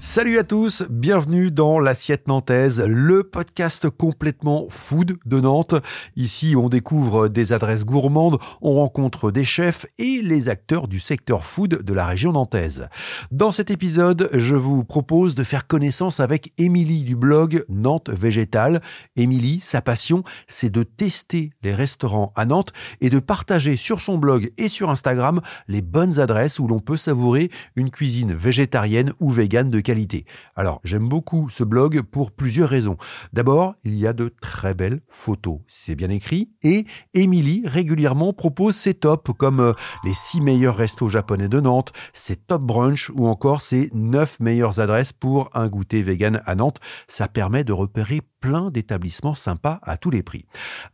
Salut 0.00 0.38
à 0.38 0.44
tous, 0.44 0.82
bienvenue 0.90 1.52
dans 1.52 1.78
l'assiette 1.78 2.26
nantaise, 2.26 2.82
le 2.84 3.22
podcast 3.22 3.88
complètement 3.88 4.66
food 4.70 5.18
de 5.24 5.40
Nantes. 5.40 5.76
Ici, 6.16 6.56
on 6.56 6.68
découvre 6.68 7.28
des 7.28 7.52
adresses 7.52 7.84
gourmandes, 7.84 8.38
on 8.60 8.74
rencontre 8.74 9.30
des 9.30 9.44
chefs 9.44 9.86
et 9.98 10.20
les 10.20 10.48
acteurs 10.48 10.88
du 10.88 10.98
secteur 10.98 11.44
food 11.44 11.82
de 11.82 11.94
la 11.94 12.06
région 12.06 12.32
nantaise. 12.32 12.88
Dans 13.30 13.52
cet 13.52 13.70
épisode, 13.70 14.28
je 14.32 14.56
vous 14.56 14.82
propose 14.82 15.36
de 15.36 15.44
faire 15.44 15.68
connaissance 15.68 16.18
avec 16.18 16.52
Émilie 16.58 17.04
du 17.04 17.14
blog 17.14 17.64
Nantes 17.68 18.10
Végétal. 18.10 18.82
Émilie, 19.14 19.60
sa 19.62 19.80
passion, 19.80 20.24
c'est 20.48 20.70
de 20.70 20.82
tester 20.82 21.50
les 21.62 21.74
restaurants 21.74 22.32
à 22.34 22.46
Nantes 22.46 22.72
et 23.00 23.10
de 23.10 23.20
partager 23.20 23.76
sur 23.76 24.00
son 24.00 24.18
blog 24.18 24.50
et 24.58 24.68
sur 24.68 24.90
Instagram 24.90 25.40
les 25.68 25.82
bonnes 25.82 26.18
adresses 26.18 26.58
où 26.58 26.66
l'on 26.66 26.80
peut 26.80 26.96
savourer 26.96 27.50
une 27.76 27.90
cuisine 27.90 28.23
végétarienne 28.32 29.12
ou 29.20 29.30
végane 29.30 29.70
de 29.70 29.80
qualité. 29.80 30.24
Alors, 30.56 30.80
j'aime 30.84 31.08
beaucoup 31.08 31.48
ce 31.50 31.64
blog 31.64 32.02
pour 32.02 32.30
plusieurs 32.30 32.68
raisons. 32.68 32.96
D'abord, 33.32 33.74
il 33.84 33.94
y 33.96 34.06
a 34.06 34.12
de 34.12 34.32
très 34.40 34.74
belles 34.74 35.00
photos, 35.08 35.58
c'est 35.66 35.94
bien 35.94 36.10
écrit, 36.10 36.50
et 36.62 36.86
Émilie 37.12 37.62
régulièrement 37.64 38.32
propose 38.32 38.76
ses 38.76 38.94
tops 38.94 39.32
comme 39.38 39.60
euh, 39.60 39.72
les 40.04 40.14
6 40.14 40.40
meilleurs 40.40 40.76
restos 40.76 41.08
japonais 41.08 41.48
de 41.48 41.60
Nantes, 41.60 41.92
ses 42.12 42.36
top 42.36 42.62
brunch 42.62 43.10
ou 43.14 43.26
encore 43.26 43.60
ses 43.60 43.90
9 43.92 44.40
meilleures 44.40 44.80
adresses 44.80 45.12
pour 45.12 45.50
un 45.54 45.68
goûter 45.68 46.02
vegan 46.02 46.40
à 46.46 46.54
Nantes. 46.54 46.80
Ça 47.08 47.28
permet 47.28 47.64
de 47.64 47.72
repérer 47.72 48.20
plein 48.40 48.70
d'établissements 48.70 49.34
sympas 49.34 49.80
à 49.82 49.96
tous 49.96 50.10
les 50.10 50.22
prix. 50.22 50.44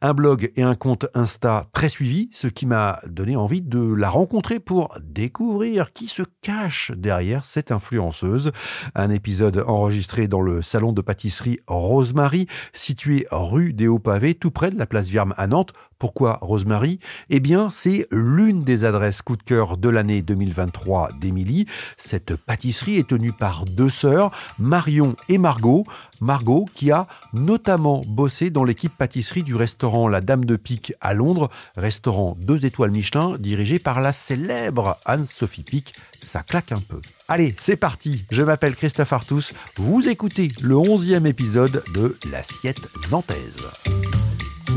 Un 0.01 0.15
blog 0.15 0.53
et 0.55 0.63
un 0.63 0.77
compte 0.77 1.07
Insta 1.15 1.67
très 1.73 1.89
suivi, 1.89 2.29
ce 2.33 2.47
qui 2.47 2.65
m'a 2.65 3.01
donné 3.07 3.35
envie 3.35 3.61
de 3.61 3.93
la 3.93 4.09
rencontrer 4.09 4.61
pour 4.61 4.97
découvrir 5.03 5.93
qui 5.93 6.07
se 6.07 6.23
cache 6.43 6.93
derrière 6.97 7.20
cette 7.45 7.71
influenceuse. 7.71 8.53
Un 8.95 9.11
épisode 9.11 9.65
enregistré 9.67 10.29
dans 10.29 10.41
le 10.41 10.63
salon 10.63 10.93
de 10.93 11.03
pâtisserie 11.03 11.61
Rosemary, 11.67 12.47
situé 12.73 13.27
rue 13.31 13.73
des 13.73 13.89
Hauts-Pavés, 13.89 14.35
tout 14.35 14.51
près 14.51 14.71
de 14.71 14.79
la 14.79 14.87
place 14.87 15.09
Vierme 15.09 15.35
à 15.37 15.47
Nantes. 15.47 15.73
Pourquoi 15.99 16.39
Rosemary? 16.41 16.99
Eh 17.29 17.41
bien, 17.41 17.69
c'est 17.69 18.07
l'une 18.11 18.65
des 18.65 18.87
adresses 18.87 19.21
coup 19.21 19.37
de 19.37 19.43
cœur 19.43 19.77
de 19.77 19.91
l'année 19.91 20.23
2023 20.23 21.11
d'Émilie. 21.21 21.67
Cette 21.99 22.37
pâtisserie 22.37 22.97
est 22.97 23.09
tenue 23.09 23.33
par 23.33 23.67
deux 23.67 23.91
sœurs, 23.91 24.31
Marion 24.59 25.15
et 25.29 25.37
Margot. 25.37 25.85
Margot 26.23 26.65
qui 26.75 26.91
a 26.91 27.07
notamment 27.35 28.03
bossé 28.07 28.49
dans 28.49 28.65
l'équipe 28.65 28.97
pâtisserie 28.97 29.43
du 29.43 29.55
restaurant 29.55 30.09
La 30.09 30.23
Dame 30.23 30.47
de 30.47 30.57
Pique 30.57 30.95
à 31.03 31.13
Londres, 31.13 31.51
restaurant 31.77 32.35
deux 32.39 32.65
étoiles 32.65 32.91
Michelin 32.91 33.37
dirigé 33.39 33.79
par 33.79 34.01
la 34.01 34.15
célèbre 34.15 34.99
Anne-Sophie 35.05 35.63
Pic. 35.63 35.95
Ça 36.25 36.43
claque 36.43 36.73
un 36.73 36.81
peu. 36.81 37.01
Allez, 37.29 37.55
c'est 37.59 37.77
parti. 37.77 38.25
Je 38.31 38.43
m'appelle 38.43 38.77
Christophe 38.77 39.13
Artus. 39.13 39.53
Vous 39.77 40.09
écoutez 40.09 40.49
le 40.63 40.75
11e 40.75 41.27
épisode 41.27 41.83
de 41.95 42.17
L'assiette 42.31 42.89
nantaise. 43.11 43.67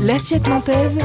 L'assiette 0.00 0.48
nantaise, 0.48 0.98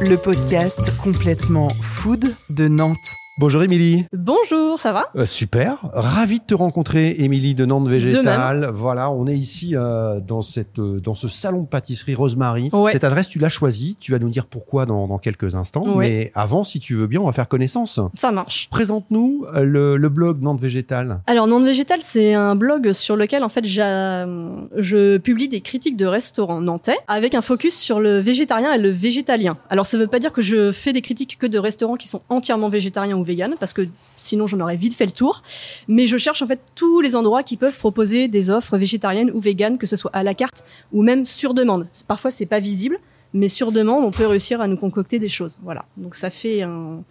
le 0.00 0.16
podcast 0.16 0.96
complètement 0.98 1.68
food 1.68 2.34
de 2.50 2.68
Nantes. 2.68 3.14
Bonjour 3.40 3.62
Émilie. 3.62 4.04
Bonjour, 4.12 4.80
ça 4.80 4.92
va? 4.92 5.10
Euh, 5.14 5.24
super, 5.24 5.88
ravi 5.92 6.40
de 6.40 6.44
te 6.44 6.54
rencontrer, 6.54 7.14
Émilie 7.18 7.54
de 7.54 7.66
Nantes 7.66 7.86
Végétal. 7.86 8.68
Voilà, 8.74 9.12
on 9.12 9.28
est 9.28 9.36
ici 9.36 9.76
euh, 9.76 10.18
dans 10.18 10.42
cette 10.42 10.80
euh, 10.80 10.98
dans 10.98 11.14
ce 11.14 11.28
salon 11.28 11.62
de 11.62 11.68
pâtisserie 11.68 12.16
Rosemary. 12.16 12.68
Ouais. 12.72 12.90
Cette 12.90 13.04
adresse, 13.04 13.28
tu 13.28 13.38
l'as 13.38 13.48
choisie. 13.48 13.96
Tu 14.00 14.10
vas 14.10 14.18
nous 14.18 14.28
dire 14.28 14.46
pourquoi 14.46 14.86
dans, 14.86 15.06
dans 15.06 15.18
quelques 15.18 15.54
instants. 15.54 15.84
Ouais. 15.86 16.08
Mais 16.08 16.32
avant, 16.34 16.64
si 16.64 16.80
tu 16.80 16.96
veux 16.96 17.06
bien, 17.06 17.20
on 17.20 17.26
va 17.26 17.32
faire 17.32 17.46
connaissance. 17.46 18.00
Ça 18.14 18.32
marche. 18.32 18.66
Présente-nous 18.72 19.46
le, 19.54 19.96
le 19.96 20.08
blog 20.08 20.42
Nantes 20.42 20.60
Végétal. 20.60 21.20
Alors, 21.28 21.46
Nantes 21.46 21.64
Végétal, 21.64 22.00
c'est 22.02 22.34
un 22.34 22.56
blog 22.56 22.92
sur 22.92 23.14
lequel, 23.14 23.44
en 23.44 23.48
fait, 23.48 23.64
je 23.64 25.16
publie 25.18 25.48
des 25.48 25.60
critiques 25.60 25.96
de 25.96 26.06
restaurants 26.06 26.60
nantais 26.60 26.98
avec 27.06 27.36
un 27.36 27.42
focus 27.42 27.78
sur 27.78 28.00
le 28.00 28.18
végétarien 28.18 28.72
et 28.72 28.78
le 28.78 28.90
végétalien. 28.90 29.58
Alors, 29.70 29.86
ça 29.86 29.96
veut 29.96 30.08
pas 30.08 30.18
dire 30.18 30.32
que 30.32 30.42
je 30.42 30.72
fais 30.72 30.92
des 30.92 31.02
critiques 31.02 31.38
que 31.38 31.46
de 31.46 31.58
restaurants 31.58 31.94
qui 31.94 32.08
sont 32.08 32.22
entièrement 32.30 32.68
végétariens 32.68 33.16
ou 33.16 33.27
véganes, 33.28 33.54
parce 33.60 33.72
que 33.72 33.82
sinon, 34.16 34.46
j'en 34.48 34.58
aurais 34.60 34.76
vite 34.76 34.94
fait 34.94 35.06
le 35.06 35.12
tour. 35.12 35.42
Mais 35.86 36.06
je 36.08 36.16
cherche, 36.18 36.42
en 36.42 36.46
fait, 36.46 36.60
tous 36.74 37.00
les 37.00 37.14
endroits 37.14 37.42
qui 37.44 37.56
peuvent 37.56 37.78
proposer 37.78 38.26
des 38.26 38.50
offres 38.50 38.76
végétariennes 38.76 39.30
ou 39.32 39.38
véganes, 39.40 39.78
que 39.78 39.86
ce 39.86 39.96
soit 39.96 40.10
à 40.14 40.22
la 40.24 40.34
carte 40.34 40.64
ou 40.92 41.02
même 41.02 41.24
sur 41.24 41.54
demande. 41.54 41.86
Parfois, 42.08 42.30
c'est 42.32 42.46
pas 42.46 42.60
visible. 42.60 42.96
Mais 43.34 43.48
sur 43.50 43.72
demande, 43.72 44.04
on 44.04 44.10
peut 44.10 44.26
réussir 44.26 44.60
à 44.62 44.66
nous 44.66 44.78
concocter 44.78 45.18
des 45.18 45.28
choses. 45.28 45.58
Voilà. 45.62 45.84
Donc 45.98 46.14
ça 46.14 46.30
fait 46.30 46.62
un- 46.62 47.02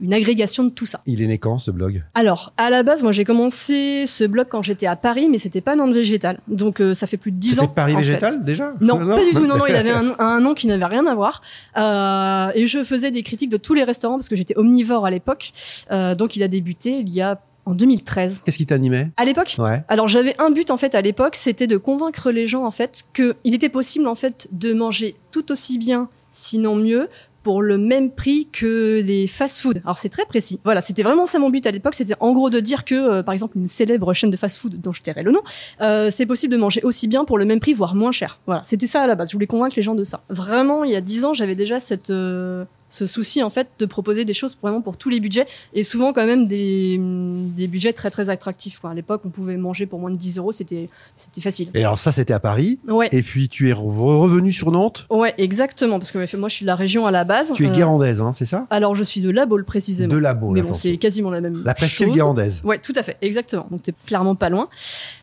une 0.00 0.12
agrégation 0.14 0.64
de 0.64 0.70
tout 0.70 0.86
ça. 0.86 1.00
Il 1.06 1.22
est 1.22 1.26
né 1.26 1.38
quand 1.38 1.58
ce 1.58 1.70
blog? 1.70 2.02
Alors, 2.14 2.52
à 2.56 2.70
la 2.70 2.82
base, 2.82 3.02
moi, 3.02 3.12
j'ai 3.12 3.24
commencé 3.24 4.04
ce 4.06 4.24
blog 4.24 4.46
quand 4.50 4.62
j'étais 4.62 4.86
à 4.86 4.96
Paris, 4.96 5.28
mais 5.30 5.38
c'était 5.38 5.60
pas 5.60 5.76
Nantes 5.76 5.94
Végétal. 5.94 6.38
Donc, 6.48 6.80
euh, 6.80 6.94
ça 6.94 7.06
fait 7.06 7.16
plus 7.16 7.30
de 7.32 7.38
10 7.38 7.58
ans. 7.58 7.62
C'était 7.62 7.74
Paris 7.74 7.94
en 7.94 7.98
Végétal 7.98 8.32
fait. 8.34 8.44
déjà? 8.44 8.74
Non, 8.80 8.98
pas 8.98 9.24
du 9.24 9.30
tout. 9.32 9.46
Non, 9.46 9.56
non, 9.58 9.66
il 9.68 9.74
avait 9.74 9.90
un, 9.92 10.14
un 10.18 10.40
nom 10.40 10.54
qui 10.54 10.66
n'avait 10.66 10.84
rien 10.84 11.06
à 11.06 11.14
voir. 11.14 11.40
Euh, 11.76 12.50
et 12.54 12.66
je 12.66 12.82
faisais 12.84 13.10
des 13.10 13.22
critiques 13.22 13.50
de 13.50 13.56
tous 13.56 13.74
les 13.74 13.84
restaurants 13.84 14.16
parce 14.16 14.28
que 14.28 14.36
j'étais 14.36 14.56
omnivore 14.58 15.06
à 15.06 15.10
l'époque. 15.10 15.52
Euh, 15.90 16.14
donc, 16.14 16.36
il 16.36 16.42
a 16.42 16.48
débuté 16.48 16.98
il 16.98 17.12
y 17.14 17.20
a 17.22 17.40
en 17.66 17.74
2013. 17.74 18.42
Qu'est-ce 18.44 18.58
qui 18.58 18.66
t'animait? 18.66 19.10
À 19.16 19.24
l'époque, 19.24 19.56
Ouais. 19.58 19.82
alors 19.88 20.06
j'avais 20.06 20.34
un 20.38 20.50
but 20.50 20.70
en 20.70 20.76
fait 20.76 20.94
à 20.94 21.00
l'époque, 21.00 21.34
c'était 21.34 21.66
de 21.66 21.78
convaincre 21.78 22.30
les 22.30 22.44
gens 22.46 22.62
en 22.66 22.70
fait 22.70 23.04
que 23.14 23.36
il 23.42 23.54
était 23.54 23.70
possible 23.70 24.06
en 24.06 24.14
fait 24.14 24.48
de 24.52 24.74
manger 24.74 25.16
tout 25.30 25.50
aussi 25.50 25.78
bien, 25.78 26.10
sinon 26.30 26.76
mieux, 26.76 27.08
pour 27.44 27.62
le 27.62 27.78
même 27.78 28.10
prix 28.10 28.48
que 28.50 29.00
les 29.04 29.28
fast-food. 29.28 29.82
Alors 29.84 29.98
c'est 29.98 30.08
très 30.08 30.24
précis. 30.24 30.58
Voilà, 30.64 30.80
c'était 30.80 31.02
vraiment 31.02 31.26
ça 31.26 31.38
mon 31.38 31.50
but 31.50 31.64
à 31.66 31.70
l'époque, 31.70 31.94
c'était 31.94 32.14
en 32.18 32.32
gros 32.32 32.50
de 32.50 32.58
dire 32.58 32.84
que 32.84 32.94
euh, 32.94 33.22
par 33.22 33.34
exemple 33.34 33.56
une 33.56 33.68
célèbre 33.68 34.12
chaîne 34.14 34.30
de 34.30 34.36
fast-food 34.36 34.80
dont 34.80 34.92
je 34.92 35.02
tairai 35.02 35.22
le 35.22 35.30
nom, 35.30 35.42
euh, 35.82 36.10
c'est 36.10 36.26
possible 36.26 36.54
de 36.54 36.58
manger 36.58 36.82
aussi 36.82 37.06
bien 37.06 37.24
pour 37.24 37.38
le 37.38 37.44
même 37.44 37.60
prix, 37.60 37.74
voire 37.74 37.94
moins 37.94 38.12
cher. 38.12 38.40
Voilà, 38.46 38.62
c'était 38.64 38.86
ça 38.86 39.02
à 39.02 39.06
la 39.06 39.14
base. 39.14 39.28
Je 39.28 39.34
voulais 39.34 39.46
convaincre 39.46 39.74
les 39.76 39.82
gens 39.82 39.94
de 39.94 40.04
ça. 40.04 40.22
Vraiment, 40.30 40.84
il 40.84 40.90
y 40.90 40.96
a 40.96 41.02
dix 41.02 41.24
ans, 41.24 41.34
j'avais 41.34 41.54
déjà 41.54 41.78
cette 41.78 42.10
euh, 42.10 42.64
ce 42.94 43.06
souci 43.06 43.42
en 43.42 43.50
fait 43.50 43.66
de 43.80 43.86
proposer 43.86 44.24
des 44.24 44.34
choses 44.34 44.56
vraiment 44.62 44.80
pour 44.80 44.96
tous 44.96 45.08
les 45.08 45.18
budgets 45.18 45.46
et 45.72 45.82
souvent 45.82 46.12
quand 46.12 46.26
même 46.26 46.46
des, 46.46 46.96
des 47.00 47.66
budgets 47.66 47.92
très 47.92 48.10
très 48.10 48.28
attractifs. 48.30 48.78
Quoi. 48.78 48.90
À 48.90 48.94
l'époque, 48.94 49.22
on 49.24 49.30
pouvait 49.30 49.56
manger 49.56 49.86
pour 49.86 49.98
moins 49.98 50.10
de 50.12 50.16
10 50.16 50.38
euros, 50.38 50.52
c'était 50.52 50.88
c'était 51.16 51.40
facile. 51.40 51.68
Et 51.74 51.80
alors 51.80 51.98
ça, 51.98 52.12
c'était 52.12 52.32
à 52.34 52.40
Paris. 52.40 52.78
Ouais. 52.88 53.08
Et 53.10 53.22
puis 53.22 53.48
tu 53.48 53.68
es 53.68 53.72
re- 53.72 54.20
revenu 54.20 54.52
sur 54.52 54.70
Nantes. 54.70 55.06
Ouais, 55.10 55.34
exactement, 55.38 55.98
parce 55.98 56.12
que 56.12 56.36
moi 56.36 56.48
je 56.48 56.54
suis 56.54 56.64
de 56.64 56.68
la 56.68 56.76
région 56.76 57.06
à 57.06 57.10
la 57.10 57.24
base. 57.24 57.52
Tu 57.54 57.64
es 57.64 57.68
Euh, 57.68 57.72
guérandaise, 57.72 58.20
hein, 58.20 58.32
c'est 58.32 58.44
ça? 58.46 58.66
Alors 58.70 58.94
je 58.94 59.02
suis 59.02 59.20
de 59.20 59.30
La 59.30 59.44
Baule 59.46 59.64
précisément. 59.64 60.12
De 60.12 60.18
la 60.18 60.34
Baule. 60.34 60.54
Mais 60.54 60.62
bon, 60.62 60.74
c'est 60.74 60.96
quasiment 60.96 61.30
la 61.30 61.40
même 61.40 61.62
La 61.64 61.74
chose. 61.74 62.12
guérandaise. 62.14 62.60
Ouais, 62.64 62.78
tout 62.78 62.92
à 62.96 63.02
fait, 63.02 63.16
exactement. 63.22 63.66
Donc 63.70 63.82
t'es 63.82 63.92
clairement 64.06 64.36
pas 64.36 64.48
loin. 64.50 64.68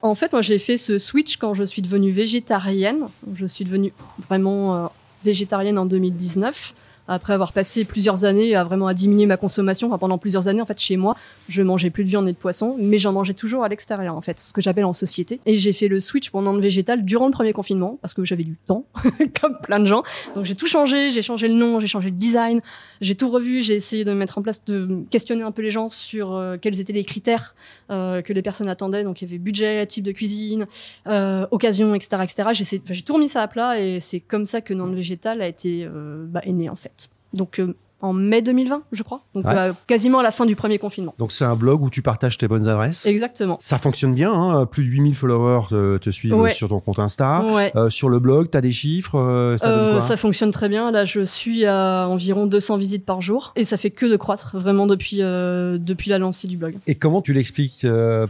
En 0.01 0.15
fait, 0.15 0.31
moi 0.33 0.41
j'ai 0.41 0.59
fait 0.59 0.75
ce 0.77 0.99
switch 0.99 1.37
quand 1.37 1.53
je 1.53 1.63
suis 1.63 1.81
devenue 1.81 2.11
végétarienne. 2.11 2.99
Je 3.33 3.45
suis 3.45 3.63
devenue 3.63 3.93
vraiment 4.27 4.75
euh, 4.75 4.87
végétarienne 5.23 5.77
en 5.77 5.85
2019. 5.85 6.73
Après 7.07 7.34
avoir 7.34 7.53
passé 7.53 7.85
plusieurs 7.85 8.25
années 8.25 8.56
à 8.56 8.63
vraiment 8.63 8.88
à 8.88 8.94
diminuer 8.94 9.25
ma 9.25 9.38
consommation, 9.38 9.88
enfin 9.88 9.97
pendant 9.97 10.17
plusieurs 10.17 10.47
années 10.47 10.62
en 10.62 10.66
fait 10.66 10.79
chez 10.79 10.97
moi, 10.97 11.16
je 11.50 11.62
mangeais 11.62 11.89
plus 11.89 12.03
de 12.03 12.09
viande 12.09 12.28
et 12.28 12.34
de 12.34 12.38
poisson, 12.38 12.75
mais 12.79 12.97
j'en 12.97 13.12
mangeais 13.12 13.34
toujours 13.34 13.63
à 13.63 13.69
l'extérieur 13.69 14.16
en 14.16 14.22
fait, 14.22 14.39
ce 14.39 14.53
que 14.53 14.62
j'appelle 14.62 14.85
en 14.85 14.94
société. 14.94 15.40
Et 15.45 15.57
j'ai 15.57 15.73
fait 15.73 15.88
le 15.88 16.00
switch 16.00 16.29
pendant 16.29 16.53
le 16.53 16.61
végétal 16.61 17.03
durant 17.03 17.25
le 17.25 17.31
premier 17.31 17.53
confinement 17.53 17.97
parce 18.01 18.13
que 18.13 18.23
j'avais 18.23 18.44
du 18.44 18.56
temps, 18.67 18.85
comme 19.41 19.57
plein 19.61 19.79
de 19.79 19.85
gens. 19.85 20.03
Donc 20.35 20.45
j'ai 20.45 20.56
tout 20.56 20.67
changé, 20.67 21.11
j'ai 21.11 21.22
changé 21.22 21.47
le 21.47 21.56
nom, 21.56 21.79
j'ai 21.79 21.88
changé 21.88 22.09
le 22.09 22.16
design, 22.16 22.61
j'ai 23.01 23.16
tout 23.16 23.29
revu, 23.29 23.61
j'ai 23.61 23.75
essayé 23.75 24.06
de 24.06 24.13
mettre 24.13 24.38
en 24.38 24.41
place, 24.41 24.63
de 24.66 25.03
questionner 25.09 25.44
un 25.44 25.51
peu 25.51 25.61
les 25.61 25.72
gens 25.72 25.90
sur 25.90 26.34
euh, 26.35 26.57
quels 26.61 26.79
étaient 26.79 26.94
les 26.94 27.03
critères 27.03 27.56
euh, 27.90 28.22
que 28.22 28.34
les 28.34 28.41
personnes 28.41 28.69
attendaient. 28.69 29.03
Donc 29.03 29.22
il 29.22 29.25
y 29.25 29.31
avait 29.31 29.40
budget, 29.40 29.85
type 29.88 30.03
de 30.03 30.11
cuisine, 30.11 30.66
euh, 31.07 31.45
occasion, 31.51 31.94
etc., 31.95 32.23
etc. 32.23 32.79
J'ai 32.85 33.01
tout 33.01 33.13
remis 33.13 33.29
ça 33.29 33.41
à 33.41 33.47
plat 33.47 33.79
et 33.79 34.00
c'est 34.00 34.19
comme 34.19 34.45
ça 34.45 34.61
que 34.61 34.73
Nantes 34.73 34.94
Végétal 34.94 35.41
a 35.41 35.47
été 35.47 35.85
euh, 35.85 36.25
bah, 36.28 36.41
est 36.44 36.51
né 36.51 36.69
en 36.69 36.75
fait. 36.75 37.00
Donc 37.33 37.59
euh, 37.59 37.75
en 38.01 38.13
mai 38.13 38.41
2020, 38.41 38.84
je 38.91 39.03
crois. 39.03 39.22
Donc 39.35 39.45
Ouais. 39.45 39.53
euh, 39.56 39.73
quasiment 39.88 40.19
à 40.19 40.23
la 40.23 40.31
fin 40.31 40.45
du 40.45 40.56
premier 40.56 40.78
confinement. 40.78 41.13
Donc 41.19 41.31
c'est 41.31 41.45
un 41.45 41.56
blog 41.56 41.81
où 41.81 41.89
tu 41.89 42.01
partages 42.01 42.38
tes 42.38 42.47
bonnes 42.47 42.67
adresses. 42.67 43.06
Exactement. 43.06 43.58
Ça 43.59 43.78
fonctionne 43.78 44.14
bien, 44.16 44.31
hein, 44.34 44.66
plus 44.66 44.84
de 44.84 44.90
8000 44.90 45.16
followers 45.16 45.67
te, 45.70 45.97
te 45.97 46.09
suivent 46.09 46.34
Ouais. 46.35 46.52
sur 46.52 46.70
ton 46.70 46.79
compte 46.79 46.99
Insta. 46.99 47.43
Ouais. 47.53 47.72
Euh, 47.75 47.90
sur 47.90 48.09
le 48.09 48.20
blog, 48.20 48.49
tu 48.52 48.58
as 48.58 48.61
des 48.61 48.72
chiffres 48.72 49.17
euh, 49.17 49.58
Ça 50.02 50.17
fonctionne 50.17 50.52
très 50.52 50.70
bien. 50.70 50.91
Là, 50.91 51.05
je 51.05 51.22
suis 51.22 51.66
à 51.66 52.08
environ 52.09 52.46
200 52.47 52.78
visites 52.78 53.05
par 53.05 53.22
jour 53.22 53.53
et 53.55 53.64
ça 53.64 53.78
fait 53.78 53.91
que 53.91 54.05
de 54.05 54.16
croître 54.16 54.52
vraiment 54.58 54.87
depuis 54.87 55.17
depuis 55.20 56.09
la 56.09 56.17
lancée 56.20 56.47
du 56.47 56.58
blog. 56.58 56.75
Et 56.87 56.96
comment 56.96 57.22
tu 57.22 57.34
l'expliques 57.34 57.85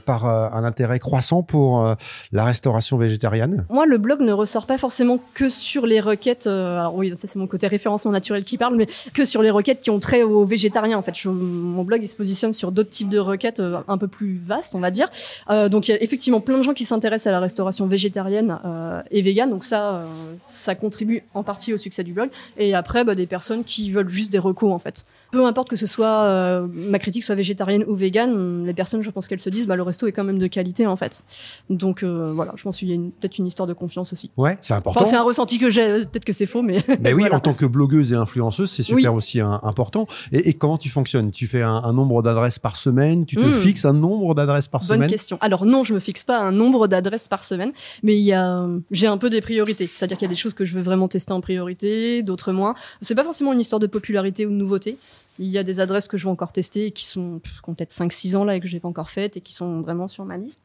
par 0.06 0.26
un 0.26 0.64
intérêt 0.64 1.00
croissant 1.00 1.44
pour 1.44 1.96
la 2.32 2.44
restauration 2.46 2.98
végétarienne? 2.98 3.66
Moi, 3.70 3.86
le 3.86 3.98
blog 3.98 4.20
ne 4.22 4.34
ressort 4.34 4.66
pas 4.66 4.78
forcément 4.78 5.20
que 5.34 5.50
sur 5.50 5.86
les 5.86 6.00
requêtes. 6.00 6.48
alors 6.48 6.96
oui, 6.96 7.16
ça 7.16 7.28
c'est 7.28 7.40
mon 7.40 7.48
côté 7.48 7.68
référencement 7.68 8.12
naturel 8.12 8.44
qui 8.44 8.58
parle, 8.58 8.76
mais 8.76 8.88
que 9.14 9.26
sur 9.26 9.42
les 9.42 9.50
requêtes 9.50 9.61
requêtes 9.62 9.82
qui 9.82 9.90
ont 9.90 10.00
trait 10.00 10.24
aux 10.24 10.46
végétariens. 10.46 10.98
En 10.98 11.02
fait, 11.02 11.16
je- 11.16 11.30
mon 11.30 11.84
blog 11.84 12.02
il 12.04 12.08
se 12.08 12.16
positionne 12.16 12.54
sur 12.54 12.72
d'autres 12.72 12.90
types 12.90 13.10
de 13.10 13.20
requêtes 13.20 13.60
euh, 13.60 13.78
un 13.88 13.98
peu 13.98 14.08
plus 14.08 14.38
vastes, 14.42 14.76
on 14.76 14.80
va 14.80 14.92
dire. 14.92 15.08
Euh, 15.50 15.70
donc 15.70 15.88
il 15.88 15.92
y 15.92 15.94
a 15.94 16.02
effectivement 16.04 16.42
plein 16.42 16.58
de 16.58 16.64
gens 16.64 16.74
qui 16.74 16.84
s'intéressent 16.86 17.28
à 17.28 17.32
la 17.32 17.40
restauration 17.40 17.86
végétarienne 17.88 18.58
euh, 18.66 19.02
et 19.12 19.22
végane. 19.22 19.50
Donc 19.50 19.64
ça, 19.66 20.04
ça 20.40 20.76
contribue 20.76 21.24
en 21.34 21.44
partie 21.44 21.74
au 21.74 21.78
succès 21.78 22.04
du 22.04 22.14
blog. 22.14 22.30
Et 22.58 22.74
après, 22.74 23.04
bah, 23.04 23.16
des 23.16 23.28
personnes 23.28 23.64
qui 23.64 23.92
veulent 23.92 24.10
juste 24.10 24.32
des 24.32 24.40
recos 24.40 24.72
en 24.74 24.80
fait. 24.80 25.06
Peu 25.32 25.46
importe 25.46 25.70
que 25.70 25.76
ce 25.78 25.88
soit 25.88 26.62
ma 26.74 27.00
critique 27.00 27.24
soit 27.24 27.36
végétarienne 27.36 27.84
ou 27.88 27.96
végane, 27.96 28.66
les 28.66 28.74
personnes, 28.74 29.02
je 29.02 29.10
pense 29.10 29.28
qu'elles 29.28 29.40
se 29.40 29.50
disent, 29.50 29.68
bah 29.68 29.76
le 29.76 29.84
resto 29.84 30.08
est 30.08 30.12
quand 30.12 30.24
même 30.24 30.40
de 30.40 30.48
qualité 30.48 30.88
en 30.88 30.96
fait. 30.96 31.24
Donc 31.70 32.04
euh, 32.04 32.32
voilà, 32.34 32.54
je 32.58 32.64
pense 32.64 32.78
qu'il 32.78 32.90
y 32.90 32.94
a 32.94 32.98
peut-être 32.98 33.38
une 33.38 33.48
histoire 33.48 33.68
de 33.68 33.74
confiance 33.74 34.12
aussi. 34.14 34.30
Ouais, 34.38 34.58
c'est 34.62 34.74
important. 34.74 35.02
Enfin, 35.02 35.10
c'est 35.10 35.16
un 35.16 35.24
ressenti 35.24 35.58
que 35.58 35.70
j'ai. 35.70 36.06
Peut-être 36.06 36.26
que 36.26 36.34
c'est 36.34 36.46
faux, 36.46 36.62
mais. 36.62 36.80
Ben 37.00 37.14
oui, 37.14 37.22
Voilà. 37.32 37.36
en 37.38 37.40
tant 37.40 37.54
que 37.54 37.66
blogueuse 37.66 38.12
et 38.14 38.16
influenceuse, 38.16 38.70
c'est 38.72 38.84
super 38.84 39.14
aussi 39.14 39.40
important. 39.64 40.08
Et, 40.32 40.50
et 40.50 40.54
comment 40.54 40.78
tu 40.78 40.90
fonctionnes? 40.90 41.32
Tu 41.32 41.48
fais 41.48 41.62
un, 41.62 41.74
un 41.84 41.94
nombre 41.94 42.22
d'adresses 42.22 42.60
par 42.60 42.76
semaine? 42.76 43.26
Tu 43.26 43.36
te 43.36 43.42
Mm. 43.42 43.52
fixes 43.54 43.86
un 43.86 43.94
nombre 43.94 44.34
d'adresses 44.36 44.68
par 44.68 44.82
Bonne 44.82 44.88
semaine? 44.98 45.10
question. 45.10 45.38
Alors 45.42 45.66
non, 45.66 45.84
je 45.84 45.94
me 45.94 46.00
fixe 46.00 46.24
pas 46.24 46.40
un 46.40 46.52
nombre 46.52 46.88
d'adresses 46.88 47.28
par 47.28 47.44
semaine, 47.44 47.72
mais 48.04 48.16
il 48.16 48.24
y 48.24 48.34
a, 48.34 48.68
j'ai 48.92 49.08
un 49.08 49.18
peu 49.18 49.30
des 49.30 49.42
priorités. 49.42 49.88
C'est-à-dire 49.88 50.18
qu'il 50.18 50.26
y 50.28 50.30
a 50.32 50.34
des 50.34 50.36
choses 50.36 50.54
que 50.54 50.66
je 50.66 50.74
veux 50.76 50.82
vraiment 50.82 51.08
tester 51.08 51.34
en 51.34 51.42
priorité, 51.42 52.24
d'autres 52.24 52.52
moins. 52.52 52.76
C'est 53.02 53.16
pas 53.16 53.24
forcément 53.24 53.54
une 53.54 53.60
histoire 53.60 53.80
de 53.80 53.88
popularité 53.88 54.46
ou 54.46 54.50
de 54.50 54.56
nouveauté. 54.56 54.98
Il 55.44 55.48
y 55.50 55.58
a 55.58 55.64
des 55.64 55.80
adresses 55.80 56.08
que 56.08 56.18
je 56.18 56.24
vais 56.26 56.30
encore 56.30 56.52
tester 56.52 56.86
et 56.88 56.92
qui 56.92 57.06
sont 57.06 57.40
qui 57.44 57.70
ont 57.70 57.74
peut-être 57.74 57.92
5-6 57.92 58.36
ans 58.38 58.44
là 58.46 58.56
et 58.56 58.60
que 58.60 58.68
j'ai 58.68 58.80
pas 58.80 58.88
encore 58.88 59.10
faites 59.10 59.38
et 59.38 59.42
qui 59.42 59.54
sont 59.54 59.82
vraiment 59.82 60.08
sur 60.08 60.24
ma 60.24 60.38
liste. 60.38 60.62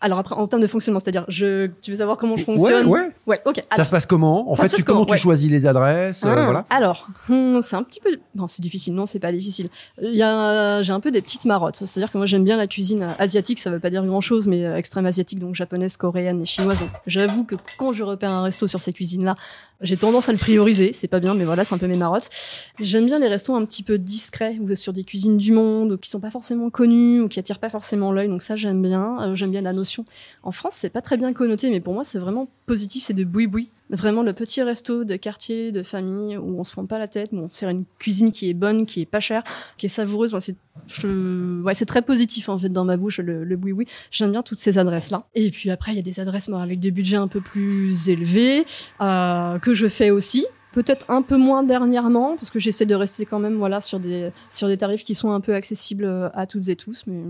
Alors 0.00 0.18
après, 0.18 0.34
en 0.36 0.46
termes 0.46 0.62
de 0.62 0.66
fonctionnement, 0.66 1.00
c'est-à-dire, 1.00 1.24
je, 1.28 1.66
tu 1.82 1.90
veux 1.90 1.96
savoir 1.98 2.16
comment 2.16 2.36
je 2.36 2.42
Ouais, 2.46 2.56
fonctionne? 2.56 2.86
ouais. 2.86 3.10
Ouais, 3.26 3.40
ok. 3.44 3.62
Ça 3.74 3.84
se 3.84 3.90
passe 3.90 4.06
comment? 4.06 4.50
En 4.50 4.54
fait, 4.54 4.68
tu, 4.68 4.84
comment 4.84 5.00
comment 5.00 5.06
tu 5.06 5.12
Ouais. 5.12 5.18
choisis 5.18 5.50
les 5.50 5.66
adresses 5.66 6.24
euh, 6.24 6.32
Ah, 6.34 6.44
Voilà. 6.44 6.64
Alors, 6.70 7.08
hum, 7.28 7.60
c'est 7.60 7.76
un 7.76 7.82
petit 7.82 8.00
peu. 8.00 8.18
Non, 8.34 8.46
c'est 8.48 8.62
difficile. 8.62 8.94
Non, 8.94 9.06
c'est 9.06 9.18
pas 9.18 9.32
difficile. 9.32 9.68
Il 10.00 10.14
y 10.14 10.22
a, 10.22 10.80
j'ai 10.82 10.92
un 10.92 11.00
peu 11.00 11.10
des 11.10 11.22
petites 11.22 11.44
marottes. 11.44 11.76
C'est-à-dire 11.76 12.10
que 12.12 12.16
moi, 12.18 12.26
j'aime 12.26 12.44
bien 12.44 12.56
la 12.56 12.66
cuisine 12.66 13.14
asiatique. 13.18 13.58
Ça 13.58 13.70
veut 13.70 13.80
pas 13.80 13.90
dire 13.90 14.04
grand-chose, 14.06 14.46
mais 14.46 14.64
euh, 14.64 14.76
extrême 14.76 15.06
asiatique, 15.06 15.38
donc 15.40 15.54
japonaise, 15.54 15.96
coréenne 15.96 16.40
et 16.42 16.46
chinoise. 16.46 16.78
Donc, 16.78 16.90
j'avoue 17.06 17.44
que 17.44 17.56
quand 17.78 17.92
je 17.92 18.04
repère 18.04 18.30
un 18.30 18.42
resto 18.42 18.68
sur 18.68 18.80
ces 18.80 18.92
cuisines-là, 18.92 19.34
j'ai 19.80 19.96
tendance 19.96 20.28
à 20.28 20.32
le 20.32 20.38
prioriser. 20.38 20.92
C'est 20.92 21.08
pas 21.08 21.20
bien, 21.20 21.34
mais 21.34 21.44
voilà, 21.44 21.64
c'est 21.64 21.74
un 21.74 21.78
peu 21.78 21.86
mes 21.86 21.96
marottes. 21.96 22.28
J'aime 22.78 23.06
bien 23.06 23.18
les 23.18 23.28
restos 23.28 23.54
un 23.54 23.64
petit 23.64 23.82
peu 23.82 23.98
discrets 23.98 24.58
ou 24.60 24.74
sur 24.74 24.92
des 24.92 25.04
cuisines 25.04 25.36
du 25.36 25.52
monde 25.52 25.92
ou 25.92 25.98
qui 25.98 26.10
sont 26.10 26.20
pas 26.20 26.30
forcément 26.30 26.70
connus 26.70 27.20
ou 27.20 27.28
qui 27.28 27.38
attirent 27.38 27.58
pas 27.58 27.70
forcément 27.70 28.12
l'œil. 28.12 28.28
Donc 28.28 28.42
ça, 28.42 28.56
j'aime 28.56 28.82
bien. 28.82 29.16
Euh, 29.22 29.34
j'aime 29.34 29.50
bien 29.50 29.62
la 29.62 29.72
notion. 29.72 30.04
En 30.42 30.52
France, 30.52 30.74
c'est 30.74 30.90
pas 30.90 31.02
très 31.02 31.16
bien 31.16 31.32
connoté, 31.32 31.70
mais 31.70 31.80
pour 31.80 31.94
moi, 31.94 32.04
c'est 32.04 32.18
vraiment 32.18 32.48
positif. 32.66 33.04
C'est 33.04 33.14
de 33.14 33.24
boui-boui. 33.24 33.68
Vraiment 33.90 34.22
le 34.22 34.32
petit 34.32 34.62
resto 34.62 35.02
de 35.04 35.16
quartier, 35.16 35.72
de 35.72 35.82
famille, 35.82 36.36
où 36.36 36.58
on 36.60 36.64
se 36.64 36.70
prend 36.72 36.86
pas 36.86 36.98
la 36.98 37.08
tête, 37.08 37.30
où 37.32 37.38
on 37.38 37.48
sert 37.48 37.68
une 37.68 37.84
cuisine 37.98 38.30
qui 38.30 38.48
est 38.48 38.54
bonne, 38.54 38.86
qui 38.86 39.00
est 39.00 39.06
pas 39.06 39.18
chère, 39.20 39.42
qui 39.78 39.86
est 39.86 39.88
savoureuse. 39.88 40.32
Ouais, 40.32 40.40
c'est, 40.40 40.54
je- 40.86 41.60
ouais, 41.62 41.74
c'est 41.74 41.86
très 41.86 42.02
positif 42.02 42.48
en 42.48 42.56
fait 42.56 42.68
dans 42.68 42.84
ma 42.84 42.96
bouche 42.96 43.18
le, 43.18 43.42
le 43.42 43.56
boui-boui. 43.56 43.86
J'aime 44.12 44.30
bien 44.30 44.42
toutes 44.42 44.60
ces 44.60 44.78
adresses 44.78 45.10
là. 45.10 45.24
Et 45.34 45.50
puis 45.50 45.70
après, 45.70 45.92
il 45.92 45.96
y 45.96 45.98
a 45.98 46.02
des 46.02 46.20
adresses 46.20 46.48
moi, 46.48 46.62
avec 46.62 46.78
des 46.78 46.90
budgets 46.92 47.16
un 47.16 47.28
peu 47.28 47.40
plus 47.40 48.08
élevés 48.08 48.64
euh, 49.00 49.58
que 49.58 49.74
je 49.74 49.88
fais 49.88 50.10
aussi. 50.10 50.46
Peut-être 50.72 51.10
un 51.10 51.22
peu 51.22 51.36
moins 51.36 51.64
dernièrement, 51.64 52.36
parce 52.36 52.50
que 52.50 52.60
j'essaie 52.60 52.86
de 52.86 52.94
rester 52.94 53.26
quand 53.26 53.40
même 53.40 53.56
voilà 53.56 53.80
sur 53.80 53.98
des 53.98 54.30
sur 54.50 54.68
des 54.68 54.76
tarifs 54.78 55.02
qui 55.02 55.16
sont 55.16 55.32
un 55.32 55.40
peu 55.40 55.52
accessibles 55.52 56.30
à 56.32 56.46
toutes 56.46 56.68
et 56.68 56.76
tous, 56.76 57.02
mais 57.08 57.20